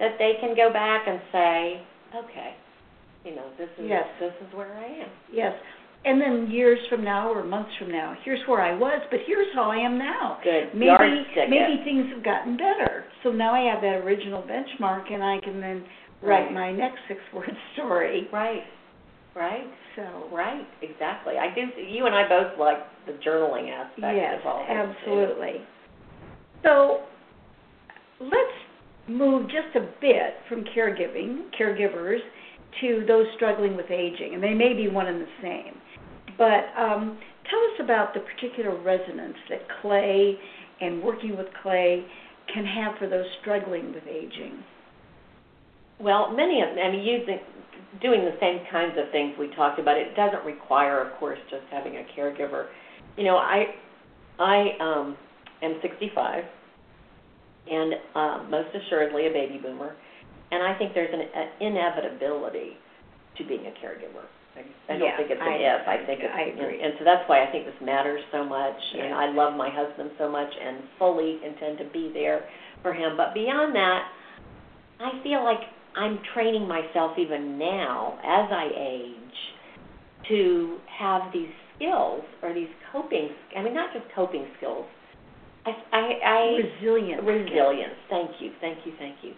that 0.00 0.16
they 0.18 0.40
can 0.40 0.56
go 0.56 0.72
back 0.72 1.06
and 1.06 1.20
say, 1.30 1.82
okay, 2.16 2.56
you 3.24 3.34
know, 3.36 3.44
this 3.58 3.68
is 3.78 3.84
Yes. 3.88 4.06
this 4.20 4.32
is 4.40 4.54
where 4.56 4.72
I 4.72 4.86
am. 5.04 5.08
Yes. 5.30 5.52
And 6.04 6.20
then 6.20 6.50
years 6.50 6.78
from 6.88 7.04
now 7.04 7.28
or 7.30 7.42
months 7.44 7.70
from 7.78 7.90
now, 7.90 8.14
here's 8.24 8.40
where 8.46 8.60
I 8.62 8.72
was, 8.76 9.02
but 9.10 9.20
here's 9.26 9.48
how 9.54 9.70
I 9.70 9.76
am 9.76 9.98
now. 9.98 10.38
Good. 10.44 10.72
Maybe 10.72 10.86
Yardstick 10.86 11.50
maybe 11.50 11.82
things 11.84 12.06
have 12.14 12.24
gotten 12.24 12.56
better. 12.56 13.04
So 13.22 13.30
now 13.30 13.52
I 13.54 13.70
have 13.72 13.82
that 13.82 14.04
original 14.04 14.42
benchmark 14.42 15.12
and 15.12 15.22
I 15.22 15.38
can 15.42 15.60
then 15.60 15.84
write 16.22 16.44
Right. 16.46 16.52
my 16.52 16.72
next 16.72 16.98
six 17.08 17.20
word 17.34 17.50
story. 17.74 18.28
Right. 18.32 18.62
Right. 19.34 19.66
So 19.96 20.28
Right. 20.32 20.66
Exactly. 20.82 21.34
I 21.36 21.52
do. 21.54 21.62
You 21.82 22.06
and 22.06 22.14
I 22.14 22.28
both 22.28 22.58
like 22.58 22.78
the 23.06 23.12
journaling 23.28 23.70
aspect 23.70 24.16
yes, 24.16 24.40
of 24.40 24.46
all 24.46 24.58
this. 24.60 24.68
too. 25.04 25.10
absolutely. 25.10 25.60
So 26.62 27.00
let's 28.20 28.58
move 29.08 29.46
just 29.46 29.74
a 29.76 29.88
bit 30.00 30.34
from 30.48 30.64
caregiving, 30.76 31.50
caregivers, 31.58 32.18
to 32.80 33.04
those 33.08 33.26
struggling 33.36 33.76
with 33.76 33.90
aging, 33.90 34.34
and 34.34 34.42
they 34.42 34.54
may 34.54 34.74
be 34.74 34.88
one 34.88 35.06
and 35.06 35.20
the 35.20 35.26
same. 35.42 35.74
But 36.38 36.70
um, 36.78 37.18
tell 37.50 37.58
us 37.58 37.80
about 37.80 38.14
the 38.14 38.20
particular 38.20 38.80
resonance 38.80 39.36
that 39.50 39.60
clay 39.82 40.38
and 40.80 41.02
working 41.02 41.36
with 41.36 41.48
clay 41.62 42.04
can 42.54 42.64
have 42.64 42.96
for 42.98 43.08
those 43.08 43.26
struggling 43.40 43.92
with 43.92 44.04
aging. 44.08 44.62
Well, 46.00 46.32
many 46.34 46.62
of 46.62 46.68
I 46.78 46.90
mean, 46.92 47.04
using 47.04 47.40
doing 48.00 48.20
the 48.20 48.36
same 48.40 48.60
kinds 48.70 48.94
of 48.96 49.10
things 49.10 49.34
we 49.38 49.48
talked 49.56 49.80
about. 49.80 49.96
It 49.96 50.14
doesn't 50.14 50.44
require, 50.44 51.02
of 51.02 51.18
course, 51.18 51.38
just 51.50 51.64
having 51.70 51.96
a 51.96 52.06
caregiver. 52.16 52.66
You 53.16 53.24
know, 53.24 53.36
I 53.36 53.74
I 54.38 54.76
um, 54.80 55.16
am 55.62 55.78
65, 55.82 56.44
and 57.70 57.94
uh, 58.14 58.44
most 58.48 58.68
assuredly 58.74 59.26
a 59.26 59.30
baby 59.30 59.58
boomer, 59.60 59.96
and 60.52 60.62
I 60.62 60.78
think 60.78 60.94
there's 60.94 61.12
an, 61.12 61.20
an 61.20 61.48
inevitability 61.60 62.76
to 63.38 63.44
being 63.44 63.66
a 63.66 63.84
caregiver. 63.84 64.24
I, 64.88 64.96
don't 64.98 65.16
think 65.16 65.30
it's 65.30 65.40
an 65.40 65.48
I- 65.48 65.56
if. 65.60 65.88
I 65.88 65.96
think 66.06 66.20
it's 66.22 66.32
I 66.34 66.42
agree. 66.54 66.76
And, 66.80 66.90
and 66.90 66.92
so 66.98 67.04
that's 67.04 67.28
why 67.28 67.44
I 67.46 67.50
think 67.50 67.66
this 67.66 67.74
matters 67.82 68.20
so 68.32 68.44
much. 68.44 68.76
And 68.94 69.10
Yeah. 69.10 69.16
I 69.18 69.26
love 69.32 69.56
my 69.56 69.70
husband 69.70 70.10
so 70.18 70.28
much, 70.30 70.48
and 70.50 70.78
fully 70.98 71.38
intend 71.44 71.78
to 71.78 71.84
be 71.92 72.10
there 72.12 72.44
for 72.82 72.92
him. 72.92 73.16
But 73.16 73.34
beyond 73.34 73.74
that, 73.74 74.08
I 75.00 75.22
feel 75.22 75.44
like 75.44 75.60
I'm 75.96 76.18
training 76.34 76.66
myself 76.68 77.18
even 77.18 77.58
now 77.58 78.18
as 78.22 78.50
I 78.52 78.70
age 78.76 79.38
to 80.28 80.78
have 80.98 81.22
these 81.32 81.50
skills 81.74 82.22
or 82.42 82.52
these 82.52 82.68
coping 82.92 83.30
I 83.56 83.62
mean 83.62 83.74
not 83.74 83.92
just 83.92 84.04
coping 84.14 84.46
skills. 84.58 84.84
I 85.64 85.70
I, 85.92 86.02
I 86.24 86.40
Resilience. 86.58 87.22
resilience. 87.24 87.94
Thank 88.10 88.30
you. 88.40 88.52
Thank 88.60 88.78
you. 88.86 88.92
Thank 88.98 89.16
you. 89.22 89.32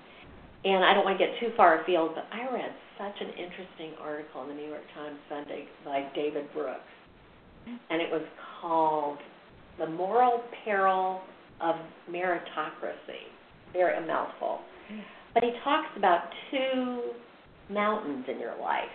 And 0.64 0.84
I 0.84 0.92
don't 0.94 1.04
want 1.04 1.18
to 1.18 1.24
get 1.24 1.34
too 1.40 1.52
far 1.56 1.80
afield, 1.82 2.12
but 2.14 2.24
I 2.32 2.44
read 2.52 2.72
such 3.00 3.16
an 3.20 3.28
interesting 3.30 3.92
article 4.02 4.42
in 4.42 4.48
the 4.48 4.54
New 4.54 4.68
York 4.68 4.84
Times 4.94 5.16
Sunday 5.30 5.64
by 5.84 6.04
David 6.14 6.52
Brooks. 6.52 6.80
And 7.88 8.02
it 8.02 8.10
was 8.12 8.22
called 8.60 9.18
The 9.78 9.86
Moral 9.86 10.42
Peril 10.64 11.20
of 11.62 11.76
Meritocracy. 12.10 13.24
Very 13.72 13.96
a 13.96 14.06
mouthful. 14.06 14.60
But 15.32 15.44
he 15.44 15.52
talks 15.64 15.88
about 15.96 16.24
two 16.50 17.00
mountains 17.72 18.24
in 18.28 18.38
your 18.38 18.54
life. 18.60 18.92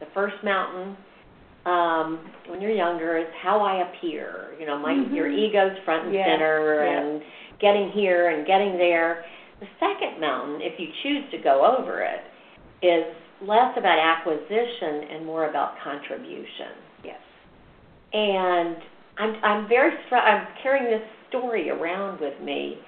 The 0.00 0.06
first 0.14 0.36
mountain, 0.44 0.96
um, 1.66 2.30
when 2.48 2.60
you're 2.60 2.70
younger, 2.70 3.16
is 3.18 3.26
how 3.42 3.60
I 3.60 3.88
appear. 3.88 4.54
You 4.60 4.66
know, 4.66 4.78
my 4.78 4.92
your 4.92 5.26
Mhm. 5.26 5.38
ego's 5.38 5.78
front 5.84 6.04
and 6.06 6.14
Yeah, 6.14 6.26
center, 6.26 6.84
yeah. 6.84 6.98
and 7.00 7.22
getting 7.58 7.90
here 7.90 8.28
and 8.28 8.46
getting 8.46 8.76
there. 8.78 9.24
The 9.60 9.66
second 9.80 10.20
mountain, 10.20 10.60
if 10.60 10.78
you 10.78 10.92
choose 11.02 11.28
to 11.30 11.38
go 11.38 11.64
over 11.64 12.02
it, 12.02 12.22
is 12.82 13.04
less 13.42 13.76
about 13.76 13.98
acquisition 13.98 15.10
and 15.10 15.26
more 15.26 15.48
about 15.48 15.74
contribution. 15.82 16.74
Yes. 17.04 17.20
And 18.12 18.76
I'm 19.18 19.44
I'm 19.44 19.68
very 19.68 19.92
str- 20.06 20.16
I'm 20.16 20.46
carrying 20.62 20.84
this 20.84 21.06
story 21.28 21.70
around 21.70 22.20
with 22.20 22.40
me. 22.42 22.78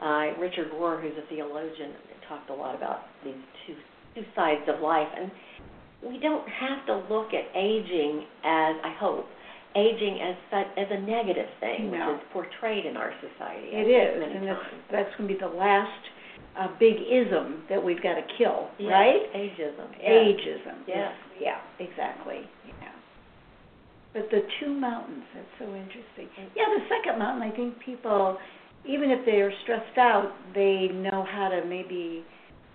Uh, 0.00 0.36
Richard 0.38 0.70
Rohr, 0.72 1.00
who's 1.00 1.16
a 1.16 1.26
theologian, 1.28 1.92
talked 2.28 2.50
a 2.50 2.54
lot 2.54 2.74
about 2.74 3.00
these 3.24 3.34
two 3.66 3.74
two 4.14 4.24
sides 4.34 4.62
of 4.68 4.80
life, 4.80 5.08
and 5.16 5.30
we 6.02 6.18
don't 6.18 6.46
have 6.48 6.84
to 6.86 6.96
look 7.12 7.28
at 7.32 7.44
aging 7.56 8.24
as 8.44 8.76
I 8.84 8.94
hope 8.98 9.26
aging 9.76 10.18
as 10.24 10.36
such, 10.50 10.66
as 10.80 10.88
a 10.90 11.00
negative 11.04 11.48
thing, 11.60 11.92
No. 11.92 12.12
which 12.12 12.20
is 12.20 12.26
portrayed 12.32 12.86
in 12.86 12.96
our 12.96 13.12
society. 13.20 13.68
It 13.76 13.84
is, 13.84 14.22
and 14.24 14.48
that's, 14.48 14.60
that's 14.90 15.12
going 15.16 15.28
to 15.28 15.34
be 15.34 15.38
the 15.38 15.52
last 15.52 16.00
uh, 16.58 16.68
big 16.78 16.96
ism 17.10 17.64
that 17.68 17.82
we've 17.82 18.02
got 18.02 18.14
to 18.14 18.22
kill, 18.38 18.68
Yes, 18.78 18.90
right? 18.90 19.22
Ageism. 19.34 19.88
yes. 20.00 20.10
Ageism. 20.10 20.76
Yes. 20.86 21.12
is- 21.36 21.42
Yeah, 21.42 21.60
exactly. 21.78 22.40
Yeah. 22.66 22.88
But 24.14 24.30
the 24.30 24.40
two 24.60 24.72
mountains, 24.72 25.24
that's 25.34 25.46
so 25.58 25.66
interesting. 25.66 26.28
Yeah, 26.56 26.64
the 26.72 26.84
second 26.88 27.18
mountain, 27.18 27.42
I 27.42 27.54
think 27.54 27.78
people, 27.84 28.38
even 28.88 29.10
if 29.10 29.24
they're 29.26 29.52
stressed 29.64 29.98
out, 29.98 30.32
they 30.54 30.88
know 30.92 31.24
how 31.30 31.48
to 31.48 31.64
maybe 31.66 32.24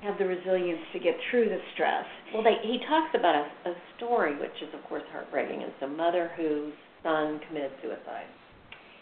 have 0.04 0.18
the 0.18 0.26
resilience 0.26 0.82
to 0.94 1.00
get 1.00 1.16
through 1.30 1.46
the 1.50 1.60
stress. 1.74 2.06
Well, 2.34 2.44
they, 2.44 2.58
he 2.64 2.80
talks 2.88 3.14
about 3.18 3.36
a, 3.36 3.70
a 3.70 3.74
story, 3.98 4.38
which 4.40 4.54
is 4.62 4.70
of 4.74 4.84
course 4.90 5.04
heartbreaking. 5.12 5.62
It's 5.62 5.82
a 5.82 5.88
mother 5.88 6.32
whose 6.38 6.74
son 7.04 7.40
committed 7.48 7.72
suicide, 7.82 8.26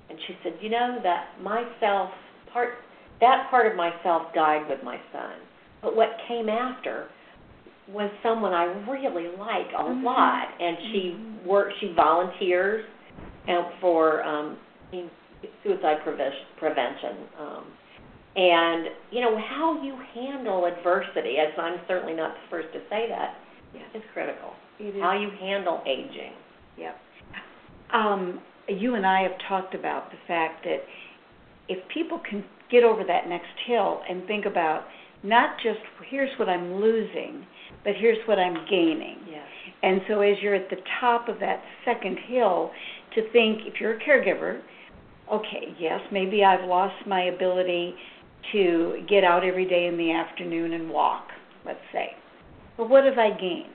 and 0.09 0.17
she 0.27 0.35
said, 0.43 0.53
"You 0.61 0.69
know 0.69 0.99
that 1.03 1.39
myself 1.41 2.09
part, 2.51 2.75
that 3.21 3.49
part 3.49 3.67
of 3.67 3.75
myself 3.75 4.33
died 4.33 4.67
with 4.69 4.79
my 4.83 4.97
son, 5.11 5.35
but 5.81 5.95
what 5.95 6.09
came 6.27 6.49
after 6.49 7.07
was 7.87 8.11
someone 8.21 8.53
I 8.53 8.65
really 8.89 9.27
like 9.37 9.71
a 9.73 9.83
Mhm. 9.83 10.03
lot." 10.03 10.49
And 10.59 10.77
she 10.91 11.11
Mhm. 11.11 11.43
works, 11.43 11.75
she 11.77 11.91
volunteers, 11.93 12.85
and 13.47 13.65
for 13.81 14.23
um, 14.23 14.57
suicide 15.63 16.03
prevention. 16.03 16.45
prevention 16.57 17.15
um, 17.39 17.65
and 18.35 18.91
you 19.11 19.21
know 19.21 19.37
how 19.37 19.81
you 19.81 19.95
handle 20.13 20.65
adversity, 20.65 21.37
as 21.39 21.57
I'm 21.57 21.79
certainly 21.87 22.13
not 22.13 22.35
the 22.35 22.47
first 22.49 22.71
to 22.73 22.79
say 22.89 23.07
that, 23.09 23.35
Yes. 23.73 23.83
is 23.93 24.03
critical. 24.13 24.53
It 24.79 24.95
is. 24.95 25.01
How 25.01 25.13
you 25.13 25.29
handle 25.31 25.81
aging. 25.85 26.33
Yep. 26.77 26.99
Um, 27.91 28.41
you 28.67 28.95
and 28.95 29.05
I 29.05 29.21
have 29.23 29.37
talked 29.47 29.73
about 29.73 30.11
the 30.11 30.17
fact 30.27 30.63
that 30.63 30.85
if 31.67 31.85
people 31.87 32.19
can 32.19 32.43
get 32.71 32.83
over 32.83 33.03
that 33.03 33.27
next 33.27 33.47
hill 33.65 34.01
and 34.09 34.25
think 34.27 34.45
about 34.45 34.85
not 35.23 35.57
just 35.61 35.79
here's 36.09 36.29
what 36.39 36.47
I'm 36.49 36.75
losing, 36.75 37.45
but 37.83 37.93
here's 37.97 38.17
what 38.27 38.39
I'm 38.39 38.65
gaining. 38.69 39.17
Yes. 39.29 39.45
And 39.83 40.01
so 40.07 40.21
as 40.21 40.37
you're 40.41 40.55
at 40.55 40.69
the 40.69 40.77
top 40.99 41.27
of 41.27 41.39
that 41.39 41.61
second 41.85 42.17
hill, 42.27 42.71
to 43.15 43.21
think 43.31 43.61
if 43.65 43.79
you're 43.79 43.93
a 43.93 43.99
caregiver, 43.99 44.61
okay, 45.31 45.75
yes, 45.79 45.99
maybe 46.11 46.43
I've 46.43 46.67
lost 46.67 47.07
my 47.07 47.23
ability 47.23 47.95
to 48.51 49.03
get 49.09 49.23
out 49.23 49.43
every 49.43 49.67
day 49.67 49.87
in 49.87 49.97
the 49.97 50.11
afternoon 50.11 50.73
and 50.73 50.89
walk, 50.89 51.27
let's 51.65 51.79
say. 51.91 52.11
But 52.77 52.89
what 52.89 53.03
have 53.05 53.17
I 53.17 53.29
gained? 53.29 53.65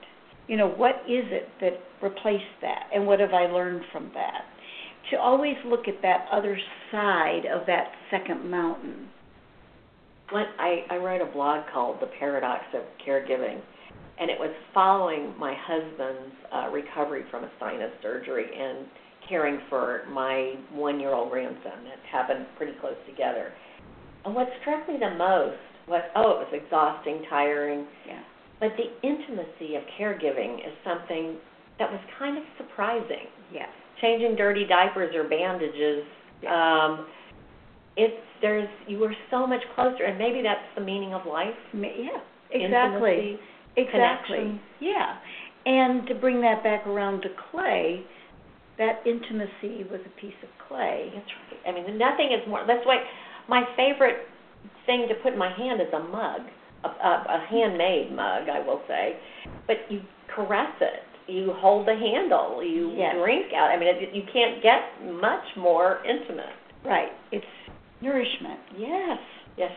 You 0.49 0.57
know, 0.57 0.69
what 0.69 0.97
is 1.09 1.25
it 1.29 1.49
that 1.61 1.81
replaced 2.03 2.45
that? 2.61 2.89
And 2.95 3.07
what 3.07 3.21
have 3.21 3.33
I 3.33 3.47
learned 3.47 3.83
from 3.93 4.11
that? 4.15 4.45
To 5.11 5.17
always 5.19 5.57
look 5.67 5.87
at 5.87 6.01
that 6.03 6.27
other 6.33 6.59
side 6.91 7.43
of 7.53 7.67
that 7.67 7.93
second 8.11 8.51
mountain. 8.51 9.09
When 10.31 10.45
I, 10.59 10.85
I 10.91 10.97
wrote 10.97 11.21
a 11.21 11.31
blog 11.31 11.65
called 11.73 12.01
The 12.01 12.09
Paradox 12.19 12.63
of 12.75 12.83
Caregiving, 13.07 13.61
and 14.19 14.31
it 14.31 14.39
was 14.39 14.51
following 14.73 15.35
my 15.39 15.55
husband's 15.59 16.35
uh, 16.53 16.71
recovery 16.71 17.25
from 17.31 17.45
a 17.45 17.51
sinus 17.61 17.93
surgery 18.01 18.47
and 18.57 18.87
caring 19.29 19.61
for 19.69 20.03
my 20.11 20.55
one 20.73 20.99
year 21.01 21.13
old 21.13 21.31
grandson. 21.31 21.85
That 21.85 21.99
happened 22.11 22.47
pretty 22.57 22.73
close 22.81 22.97
together. 23.07 23.53
And 24.25 24.35
what 24.35 24.49
struck 24.63 24.89
me 24.89 24.97
the 24.99 25.15
most 25.17 25.61
was 25.87 26.03
oh, 26.17 26.41
it 26.41 26.49
was 26.49 26.53
exhausting, 26.53 27.25
tiring, 27.29 27.87
Yeah. 28.07 28.23
but 28.61 28.71
the 28.77 29.07
intimacy 29.07 29.77
of 29.77 29.83
caregiving 30.01 30.67
is 30.67 30.73
something 30.83 31.37
that 31.79 31.91
was 31.91 32.01
kind 32.19 32.39
of 32.39 32.45
surprising. 32.57 33.29
Yes. 33.53 33.69
Changing 34.01 34.37
dirty 34.37 34.67
diapers 34.67 35.15
or 35.15 35.25
bandages, 35.29 36.05
um, 36.51 37.07
it's 37.97 38.21
there's 38.43 38.69
you 38.87 38.99
were 38.99 39.15
so 39.31 39.47
much 39.47 39.63
closer, 39.75 40.05
and 40.05 40.19
maybe 40.19 40.43
that's 40.43 40.67
the 40.75 40.81
meaning 40.83 41.15
of 41.15 41.27
life. 41.27 41.55
Yeah. 41.73 42.19
Exactly. 42.51 43.11
Intimacy, 43.11 43.39
Exactly. 43.77 44.37
connection. 44.37 44.61
Yeah. 44.81 45.17
And 45.67 46.07
to 46.09 46.15
bring 46.15 46.41
that 46.43 46.63
back 46.63 46.87
around 46.87 47.23
to 47.23 47.29
clay, 47.51 48.05
that 48.79 49.01
intimacy 49.07 49.87
with 49.91 50.03
a 50.03 50.21
piece 50.21 50.37
of 50.43 50.49
clay. 50.69 51.11
That's 51.15 51.27
right. 51.51 51.61
I 51.69 51.73
mean, 51.73 51.99
nothing 51.99 52.31
is 52.33 52.47
more. 52.49 52.65
That's 52.67 52.85
why 52.85 53.03
my 53.49 53.63
favorite 53.77 54.27
thing 54.87 55.07
to 55.09 55.15
put 55.23 55.33
in 55.33 55.39
my 55.39 55.53
hand 55.57 55.81
is 55.81 55.93
a 55.95 56.01
mug, 56.01 56.43
a, 56.85 56.89
a, 56.89 57.25
a 57.29 57.47
handmade 57.49 58.11
mug, 58.11 58.49
I 58.49 58.61
will 58.65 58.83
say. 58.87 59.17
But 59.67 59.77
you 59.89 60.01
caress 60.35 60.75
it, 60.81 61.03
you 61.27 61.53
hold 61.57 61.87
the 61.87 61.95
handle, 61.95 62.63
you 62.63 62.93
Yes. 62.97 63.15
drink 63.17 63.53
out. 63.53 63.71
I 63.71 63.77
mean, 63.79 63.89
it, 63.89 64.15
you 64.15 64.23
can't 64.33 64.63
get 64.63 65.03
much 65.21 65.45
more 65.57 66.05
intimate. 66.05 66.55
Right. 66.85 67.13
It's 67.33 67.47
nourishment. 68.01 68.61
Yes, 68.77 69.19
yes, 69.57 69.73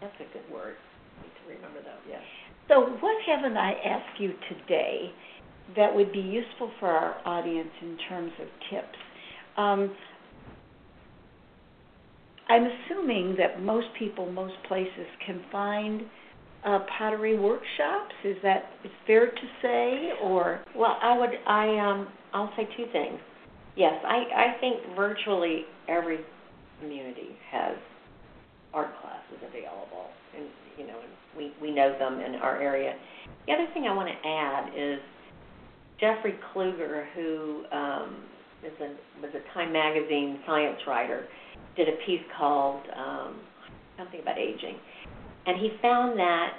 that's 0.00 0.14
a 0.20 0.32
good 0.32 0.48
word. 0.52 0.76
Need 1.22 1.32
to 1.42 1.54
remember 1.54 1.80
that. 1.82 1.98
Yes. 2.08 2.22
So, 2.68 2.80
what 3.00 3.16
haven't 3.26 3.56
I 3.56 3.72
asked 3.72 4.20
you 4.20 4.34
today 4.48 5.10
that 5.76 5.94
would 5.94 6.12
be 6.12 6.20
useful 6.20 6.70
for 6.78 6.88
our 6.88 7.16
audience 7.24 7.70
in 7.82 7.98
terms 8.08 8.32
of 8.40 8.46
tips? 8.70 8.98
Um, 9.56 9.90
I'm 12.48 12.64
assuming 12.64 13.36
that 13.38 13.62
most 13.62 13.88
people, 13.98 14.30
most 14.30 14.54
places 14.68 15.06
can 15.26 15.42
find 15.52 16.02
uh, 16.64 16.80
pottery 16.98 17.38
workshops. 17.38 18.14
Is 18.24 18.36
that 18.42 18.70
is 18.84 18.90
fair 19.06 19.26
to 19.26 19.46
say, 19.62 20.10
or 20.22 20.60
Well, 20.74 20.96
I 21.02 21.18
would, 21.18 21.30
I 21.46 21.78
um, 21.78 22.08
I'll 22.32 22.52
say 22.56 22.68
two 22.76 22.86
things. 22.92 23.18
Yes, 23.76 23.94
I 24.04 24.56
I 24.56 24.60
think 24.60 24.96
virtually 24.96 25.64
every 25.88 26.18
community 26.80 27.36
has 27.50 27.76
art 28.74 28.88
classes 29.00 29.38
available, 29.48 30.06
and 30.36 30.46
you 30.76 30.86
know, 30.86 30.98
we 31.36 31.52
we 31.60 31.70
know 31.70 31.96
them 31.98 32.20
in 32.20 32.34
our 32.36 32.60
area. 32.60 32.94
The 33.46 33.52
other 33.52 33.66
thing 33.72 33.84
I 33.84 33.94
want 33.94 34.08
to 34.08 34.28
add 34.28 34.68
is 34.76 35.00
Jeffrey 36.00 36.38
Kluger, 36.54 37.06
who 37.14 37.64
um, 37.72 38.24
is 38.64 38.72
a 38.80 39.20
was 39.22 39.30
a 39.34 39.54
Time 39.54 39.72
Magazine 39.72 40.40
science 40.46 40.78
writer, 40.86 41.26
did 41.76 41.88
a 41.88 41.96
piece 42.06 42.22
called 42.36 42.82
um, 42.96 43.40
something 43.96 44.20
about 44.20 44.38
aging, 44.38 44.76
and 45.48 45.56
he 45.58 45.70
found 45.80 46.18
that 46.18 46.52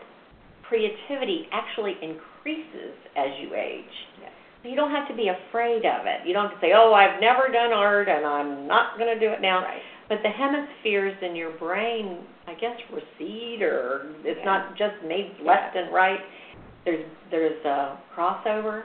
creativity 0.68 1.48
actually 1.54 1.94
increases 2.02 2.98
as 3.16 3.30
you 3.40 3.54
age. 3.56 3.96
Yes. 4.22 4.32
You 4.64 4.76
don't 4.76 4.92
have 4.92 5.08
to 5.08 5.16
be 5.16 5.30
afraid 5.30 5.86
of 5.86 6.06
it. 6.06 6.26
You 6.26 6.34
don't 6.34 6.50
have 6.50 6.60
to 6.60 6.66
say, 6.66 6.74
"Oh, 6.76 6.94
I've 6.94 7.22
never 7.22 7.48
done 7.54 7.72
art 7.72 8.10
and 8.10 8.26
I'm 8.26 8.68
not 8.68 8.98
going 8.98 9.14
to 9.14 9.20
do 9.20 9.32
it 9.32 9.42
now." 9.42 9.62
Right. 9.62 9.82
But 10.10 10.24
the 10.24 10.30
hemispheres 10.30 11.16
in 11.22 11.36
your 11.36 11.52
brain, 11.52 12.18
I 12.48 12.56
guess, 12.56 12.76
recede, 12.92 13.62
or 13.62 14.08
it's 14.26 14.40
Yeah. 14.40 14.46
not 14.46 14.76
just 14.76 14.96
made 15.04 15.32
left 15.40 15.76
and 15.76 15.94
right. 15.94 16.20
There's 16.84 17.06
there's 17.30 17.64
a 17.66 17.98
crossover, 18.16 18.84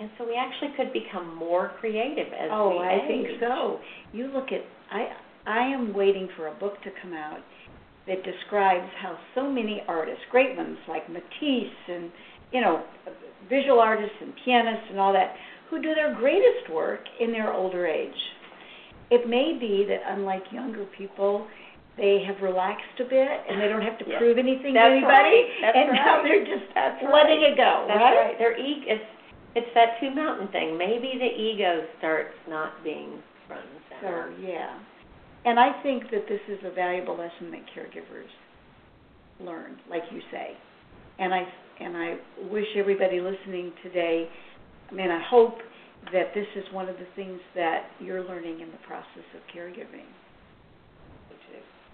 and 0.00 0.10
so 0.18 0.24
we 0.24 0.34
actually 0.34 0.70
could 0.76 0.92
become 0.92 1.34
more 1.36 1.68
creative 1.78 2.32
as 2.32 2.50
Oh, 2.52 2.70
we 2.70 2.78
I 2.84 2.94
age. 2.94 3.06
think 3.06 3.40
so. 3.40 3.80
You 4.12 4.26
look 4.28 4.50
at 4.52 4.64
I 4.90 5.12
I 5.46 5.62
am 5.62 5.94
waiting 5.94 6.28
for 6.36 6.48
a 6.48 6.52
book 6.54 6.82
to 6.82 6.90
come 7.00 7.14
out 7.14 7.40
that 8.08 8.24
describes 8.24 8.90
how 9.00 9.16
so 9.34 9.50
many 9.50 9.82
artists, 9.86 10.22
great 10.30 10.56
ones 10.56 10.78
like 10.88 11.08
Matisse 11.08 11.72
and 11.88 12.10
you 12.52 12.60
know, 12.60 12.82
visual 13.48 13.78
artists 13.80 14.16
and 14.20 14.32
pianists 14.44 14.86
and 14.90 14.98
all 14.98 15.12
that, 15.12 15.34
who 15.70 15.82
do 15.82 15.94
their 15.94 16.14
greatest 16.14 16.72
work 16.72 17.00
in 17.20 17.30
their 17.30 17.52
older 17.52 17.86
age. 17.86 18.16
It 19.10 19.28
may 19.28 19.56
be 19.58 19.84
that 19.88 20.00
unlike 20.16 20.44
younger 20.52 20.86
people, 20.96 21.46
they 21.96 22.22
have 22.26 22.40
relaxed 22.42 22.96
a 23.00 23.04
bit 23.04 23.28
and 23.48 23.60
they 23.60 23.68
don't 23.68 23.82
have 23.82 23.98
to 23.98 24.08
Yeah. 24.08 24.18
prove 24.18 24.38
anything 24.38 24.72
That's 24.72 24.88
to 24.88 24.96
anybody, 24.96 25.12
right. 25.12 25.60
That's 25.60 25.76
and 25.76 25.92
now 25.92 26.22
they're 26.22 26.44
just 26.44 26.72
That's 26.74 27.02
letting 27.02 27.42
right. 27.42 27.52
it 27.52 27.56
go, 27.56 27.84
That's 27.88 28.00
right? 28.00 28.16
right. 28.32 28.38
Their 28.38 28.56
ego, 28.56 28.84
it's 28.96 29.04
it's 29.54 29.74
that 29.74 29.98
two 29.98 30.10
mountain 30.14 30.46
thing. 30.48 30.76
Maybe 30.78 31.18
the 31.18 31.26
ego 31.26 31.84
starts 31.98 32.34
not 32.48 32.84
being 32.84 33.18
front 33.48 33.64
and 33.64 33.80
center. 34.00 34.30
So 34.38 34.46
yeah, 34.46 34.78
and 35.48 35.58
I 35.58 35.82
think 35.82 36.04
that 36.10 36.28
this 36.28 36.40
is 36.46 36.58
a 36.62 36.74
valuable 36.74 37.16
lesson 37.16 37.50
that 37.52 37.62
caregivers 37.74 38.28
learn, 39.40 39.78
like 39.88 40.02
you 40.12 40.20
say, 40.30 40.50
and 41.18 41.32
I 41.32 41.42
and 41.80 41.96
I 41.96 42.16
wish 42.50 42.66
everybody 42.76 43.20
listening 43.20 43.72
today. 43.82 44.28
I 44.90 44.94
mean, 44.94 45.10
I 45.10 45.22
hope 45.30 45.54
that 46.12 46.34
this 46.34 46.46
is 46.54 46.64
one 46.72 46.88
of 46.88 46.96
the 46.96 47.06
things 47.16 47.40
that 47.54 47.84
you're 47.98 48.22
learning 48.24 48.60
in 48.60 48.70
the 48.70 48.78
process 48.86 49.24
of 49.34 49.40
caregiving. 49.56 50.06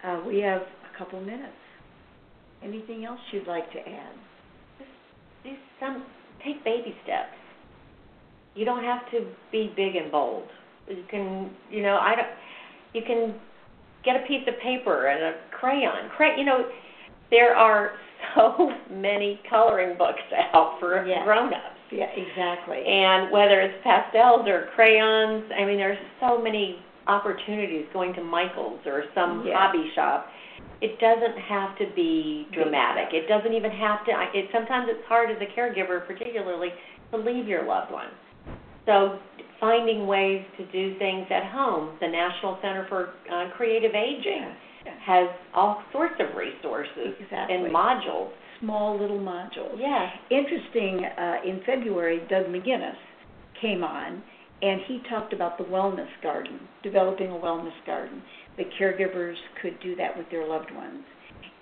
Uh, 0.02 0.20
we 0.26 0.38
have 0.40 0.60
a 0.60 0.98
couple 0.98 1.20
minutes. 1.20 1.52
Anything 2.62 3.04
else 3.04 3.20
you'd 3.32 3.46
like 3.46 3.70
to 3.72 3.78
add? 3.78 4.16
do 5.44 5.50
some 5.78 6.04
take 6.44 6.64
baby 6.64 6.94
steps. 7.04 7.36
You 8.54 8.64
don't 8.64 8.82
have 8.82 9.08
to 9.12 9.26
be 9.52 9.72
big 9.76 9.94
and 9.96 10.10
bold. 10.10 10.48
You 10.88 11.04
can, 11.10 11.50
you 11.70 11.82
know, 11.82 11.98
I 12.00 12.14
don't. 12.16 12.28
You 12.94 13.02
can 13.06 13.34
get 14.04 14.16
a 14.16 14.26
piece 14.26 14.46
of 14.48 14.54
paper 14.62 15.08
and 15.08 15.22
a 15.22 15.32
crayon. 15.50 16.08
Cray, 16.16 16.38
you 16.38 16.44
know, 16.44 16.66
there 17.30 17.54
are 17.56 17.92
so 18.34 18.70
many 18.90 19.40
coloring 19.50 19.98
books 19.98 20.22
out 20.54 20.76
for 20.80 21.04
Yes. 21.06 21.20
grown-ups. 21.24 21.60
Yeah, 21.90 22.06
exactly. 22.16 22.82
And 22.86 23.30
whether 23.30 23.60
it's 23.60 23.74
pastels 23.84 24.48
or 24.48 24.68
crayons, 24.74 25.44
I 25.56 25.64
mean, 25.64 25.76
there's 25.76 25.98
so 26.20 26.40
many 26.40 26.78
opportunities 27.06 27.84
going 27.92 28.14
to 28.14 28.24
Michael's 28.24 28.80
or 28.86 29.04
some 29.14 29.44
hobby 29.52 29.90
shop. 29.94 30.26
It 30.80 30.98
doesn't 30.98 31.38
have 31.38 31.76
to 31.78 31.86
be 31.94 32.46
dramatic. 32.52 33.12
It 33.12 33.28
doesn't 33.28 33.52
even 33.52 33.70
have 33.70 34.04
to. 34.06 34.12
I- 34.12 34.30
It 34.34 34.48
sometimes 34.52 34.86
it's 34.88 35.06
hard 35.06 35.30
as 35.30 35.36
a 35.40 35.46
caregiver, 35.58 36.06
particularly, 36.06 36.70
to 37.12 37.18
leave 37.18 37.46
your 37.46 37.64
loved 37.64 37.92
one. 37.92 38.08
So 38.86 39.18
finding 39.64 40.06
ways 40.06 40.44
to 40.58 40.64
do 40.72 40.98
things 40.98 41.26
at 41.30 41.44
home. 41.50 41.96
The 42.00 42.08
National 42.08 42.58
Center 42.60 42.84
for 42.90 43.14
uh, 43.32 43.48
Creative 43.56 43.92
Aging 43.94 44.44
Yeah, 44.84 44.92
has 45.00 45.28
all 45.54 45.82
sorts 45.90 46.16
of 46.20 46.36
resources 46.36 47.14
Exactly. 47.18 47.56
and 47.56 47.72
modules. 47.74 48.30
small 48.60 48.98
little 49.00 49.18
modules. 49.18 49.76
Yes. 49.78 50.10
interesting, 50.30 50.94
uh, 51.04 51.36
in 51.50 51.60
February, 51.64 52.18
Doug 52.28 52.46
McGinnis 52.46 53.00
came 53.60 53.82
on 53.82 54.22
and 54.62 54.80
he 54.86 55.00
talked 55.10 55.32
about 55.32 55.56
the 55.58 55.64
wellness 55.64 56.08
garden, 56.22 56.60
developing 56.82 57.30
a 57.30 57.34
wellness 57.46 57.78
garden. 57.86 58.22
The 58.56 58.64
caregivers 58.80 59.34
could 59.60 59.76
do 59.82 59.96
that 59.96 60.16
with 60.16 60.26
their 60.30 60.46
loved 60.46 60.70
ones. 60.74 61.02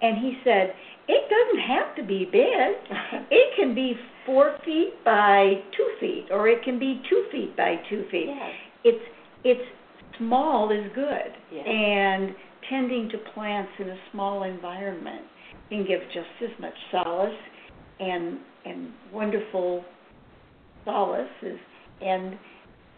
And 0.02 0.18
he 0.18 0.36
said, 0.44 0.74
it 1.08 1.30
doesn't 1.30 1.62
have 1.68 1.96
to 1.96 2.02
be 2.02 2.24
big. 2.30 2.76
It 3.30 3.56
can 3.56 3.74
be 3.74 3.94
four 4.26 4.56
feet 4.64 4.92
by 5.04 5.54
two 5.76 5.88
feet, 6.00 6.26
or 6.30 6.48
it 6.48 6.62
can 6.64 6.78
be 6.78 7.00
two 7.08 7.24
feet 7.32 7.56
by 7.56 7.76
two 7.88 8.04
feet. 8.10 8.26
Yes. 8.28 8.50
It's 8.84 9.04
it's 9.44 9.68
small 10.18 10.70
is 10.70 10.90
good, 10.94 11.32
Yes. 11.52 11.66
and 11.66 12.34
tending 12.68 13.08
to 13.10 13.18
plants 13.34 13.72
in 13.78 13.88
a 13.88 13.96
small 14.12 14.44
environment 14.44 15.22
can 15.68 15.84
give 15.86 16.00
just 16.12 16.28
as 16.42 16.50
much 16.60 16.74
solace 16.90 17.34
and 18.00 18.38
and 18.64 18.90
wonderful 19.12 19.84
solace 20.84 21.28
is, 21.42 21.58
and 22.00 22.36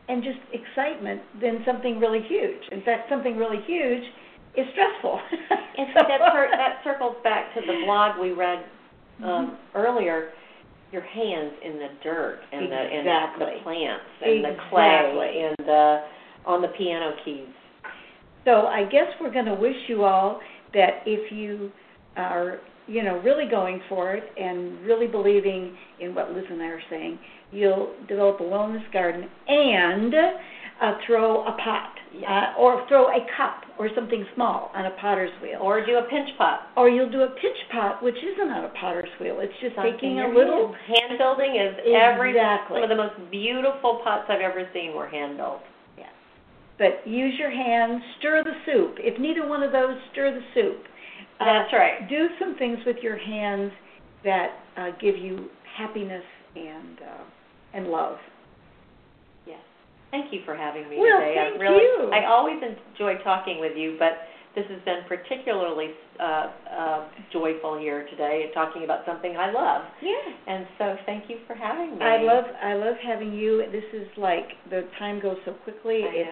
and 0.08 0.22
just 0.22 0.38
excitement 0.52 1.22
than 1.40 1.62
something 1.64 1.98
really 1.98 2.22
huge. 2.28 2.62
In 2.72 2.82
fact, 2.82 3.08
something 3.08 3.36
really 3.36 3.60
huge 3.66 4.04
is 4.56 4.66
stressful. 4.72 5.20
And 5.76 5.88
so 5.92 6.04
that, 6.06 6.20
cir- 6.32 6.50
that 6.52 6.78
circles 6.84 7.16
back 7.24 7.52
to 7.54 7.60
the 7.60 7.82
blog 7.84 8.20
we 8.20 8.30
read 8.30 8.64
um, 9.24 9.58
earlier. 9.74 10.30
Your 10.92 11.02
hands 11.02 11.52
in 11.64 11.72
the 11.72 11.88
dirt 12.04 12.38
and 12.52 12.70
the 12.70 12.76
and 12.76 13.00
Exactly. 13.00 13.46
the 13.58 13.62
plants 13.64 14.04
and 14.22 14.44
the 14.44 14.56
clay 14.70 15.48
and 15.48 15.66
the 15.66 16.04
on 16.46 16.62
the 16.62 16.68
piano 16.78 17.10
keys. 17.24 17.48
So 18.44 18.66
I 18.68 18.84
guess 18.84 19.08
we're 19.20 19.32
going 19.32 19.46
to 19.46 19.54
wish 19.56 19.74
you 19.88 20.04
all 20.04 20.38
that 20.74 21.02
if 21.06 21.32
you 21.32 21.72
are, 22.16 22.60
you 22.86 23.02
know, 23.02 23.18
really 23.22 23.50
going 23.50 23.80
for 23.88 24.12
it 24.14 24.22
and 24.38 24.80
really 24.82 25.08
believing 25.08 25.76
in 26.00 26.14
what 26.14 26.30
Liz 26.30 26.44
and 26.48 26.62
I 26.62 26.66
are 26.66 26.82
saying, 26.88 27.18
you'll 27.50 27.94
develop 28.06 28.38
a 28.38 28.44
wellness 28.44 28.92
garden 28.92 29.28
and 29.48 30.14
uh, 30.82 30.94
throw 31.06 31.42
a 31.46 31.52
pot 31.52 31.90
Yes. 32.14 32.30
uh, 32.30 32.60
or 32.60 32.86
throw 32.86 33.08
a 33.08 33.26
cup 33.36 33.62
or 33.76 33.90
something 33.92 34.24
small 34.36 34.70
on 34.72 34.86
a 34.86 34.90
potter's 35.02 35.32
wheel. 35.42 35.58
Or 35.60 35.84
do 35.84 35.98
a 35.98 36.02
pinch 36.02 36.30
pot. 36.38 36.68
Or 36.76 36.88
you'll 36.88 37.10
do 37.10 37.22
a 37.22 37.30
pinch 37.42 37.58
pot, 37.72 38.00
which 38.04 38.14
isn't 38.14 38.50
on 38.50 38.64
a 38.64 38.68
potter's 38.78 39.10
wheel. 39.20 39.40
It's 39.40 39.52
just 39.60 39.74
Something 39.74 39.94
taking 39.94 40.20
a 40.20 40.28
little. 40.28 40.72
hand 40.86 41.18
building 41.18 41.56
is 41.58 41.74
every 41.90 42.30
Exactly. 42.30 42.76
some 42.76 42.82
of 42.84 42.88
the 42.88 42.94
most 42.94 43.18
beautiful 43.32 44.00
pots 44.04 44.26
I've 44.30 44.40
ever 44.40 44.62
seen 44.72 44.94
were 44.94 45.08
hand 45.08 45.38
built. 45.38 45.62
But 46.78 47.06
use 47.06 47.34
your 47.38 47.50
hands, 47.50 48.02
stir 48.18 48.42
the 48.42 48.54
soup. 48.66 48.96
If 48.98 49.20
neither 49.20 49.46
one 49.46 49.62
of 49.62 49.70
those, 49.70 49.96
stir 50.10 50.34
the 50.34 50.42
soup. 50.54 50.82
Uh, 51.38 51.44
That's 51.44 51.72
right. 51.72 52.08
do 52.08 52.26
some 52.40 52.56
things 52.56 52.78
with 52.84 52.96
your 53.00 53.16
hands 53.16 53.70
that 54.24 54.48
uh, 54.76 54.90
give 55.00 55.16
you 55.16 55.50
happiness 55.76 56.24
and 56.56 56.98
uh, 56.98 57.24
and 57.74 57.86
love. 57.88 58.16
Thank 60.14 60.32
you 60.32 60.42
for 60.44 60.54
having 60.54 60.88
me 60.88 60.94
Well, 61.02 61.18
today. 61.18 61.34
thank 61.34 61.58
I 61.58 61.58
really, 61.58 61.82
you. 61.82 62.10
I 62.14 62.30
always 62.30 62.62
enjoy 62.62 63.18
talking 63.24 63.58
with 63.58 63.72
you, 63.76 63.96
but 63.98 64.12
this 64.54 64.64
has 64.70 64.78
been 64.84 65.02
particularly 65.08 65.88
uh, 66.20 66.46
uh, 66.70 67.08
joyful 67.32 67.76
here 67.76 68.06
today, 68.08 68.46
talking 68.54 68.84
about 68.84 69.00
something 69.06 69.34
I 69.36 69.50
love. 69.50 69.82
Yeah. 70.00 70.54
And 70.54 70.66
so, 70.78 70.94
thank 71.04 71.28
you 71.28 71.38
for 71.48 71.56
having 71.56 71.98
me. 71.98 72.04
I 72.04 72.22
love 72.22 72.44
I 72.62 72.74
love 72.74 72.94
having 73.04 73.32
you. 73.32 73.64
This 73.72 73.82
is 73.92 74.06
like 74.16 74.46
the 74.70 74.86
time 75.00 75.20
goes 75.20 75.38
so 75.44 75.54
quickly. 75.64 76.02
I 76.04 76.14
it's 76.14 76.30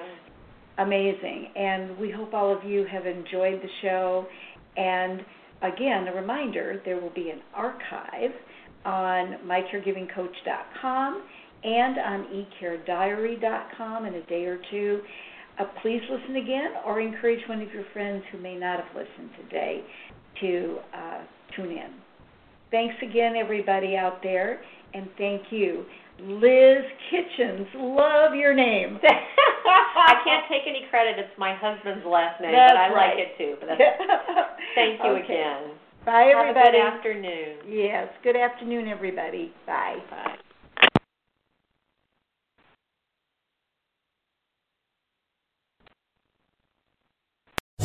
know. 0.79 0.85
amazing. 0.85 1.49
And 1.57 1.99
we 1.99 2.13
hope 2.13 2.33
all 2.33 2.57
of 2.57 2.63
you 2.63 2.87
have 2.87 3.05
enjoyed 3.05 3.61
the 3.61 3.73
show. 3.83 4.27
And 4.77 5.23
again, 5.63 6.07
a 6.07 6.15
reminder 6.15 6.81
there 6.85 7.01
will 7.01 7.13
be 7.13 7.31
an 7.31 7.41
archive 7.53 8.31
on 8.85 9.39
mycaregivingcoach.com 9.45 11.23
and 11.65 11.99
on 11.99 12.45
ecarediary.com 12.63 14.07
in 14.07 14.15
a 14.15 14.23
day 14.27 14.45
or 14.45 14.59
two. 14.71 15.01
Uh, 15.59 15.65
please 15.83 16.01
listen 16.11 16.37
again 16.37 16.71
or 16.87 17.01
encourage 17.01 17.41
one 17.49 17.61
of 17.61 17.71
your 17.73 17.85
friends 17.93 18.23
who 18.33 18.39
may 18.39 18.57
not 18.57 18.79
have 18.83 18.95
listened 18.97 19.31
today 19.43 19.83
to 20.41 20.79
uh, 20.97 21.21
tune 21.55 21.71
in. 21.71 21.91
Thanks 22.71 22.95
again, 23.03 23.35
everybody 23.37 23.97
out 23.97 24.23
there, 24.23 24.63
and 24.95 25.07
thank 25.19 25.43
you. 25.51 25.85
Liz 26.21 26.85
Kitchens, 27.11 27.67
love 27.77 28.35
your 28.35 28.55
name. 28.55 28.99
I 29.05 30.21
can't 30.25 30.45
take 30.49 30.63
any 30.67 30.87
credit. 30.89 31.19
It's 31.19 31.37
my 31.39 31.55
husband's 31.55 32.05
last 32.07 32.41
name, 32.41 32.53
That's 32.53 32.73
but 32.73 32.77
I 32.79 32.93
right. 32.95 33.17
like 33.17 33.19
it 33.19 33.37
too. 33.39 33.57
But 33.61 33.77
thank 34.75 35.01
you 35.03 35.11
Okay. 35.11 35.25
again. 35.25 35.73
Bye, 36.07 36.33
Have 36.35 36.47
a 36.47 36.49
everybody. 36.49 36.79
good 36.79 36.81
afternoon. 36.81 37.57
Yes, 37.69 38.09
good 38.23 38.37
afternoon, 38.37 38.89
everybody. 38.89 39.53
Bye. 39.67 39.99
Bye. 40.11 40.37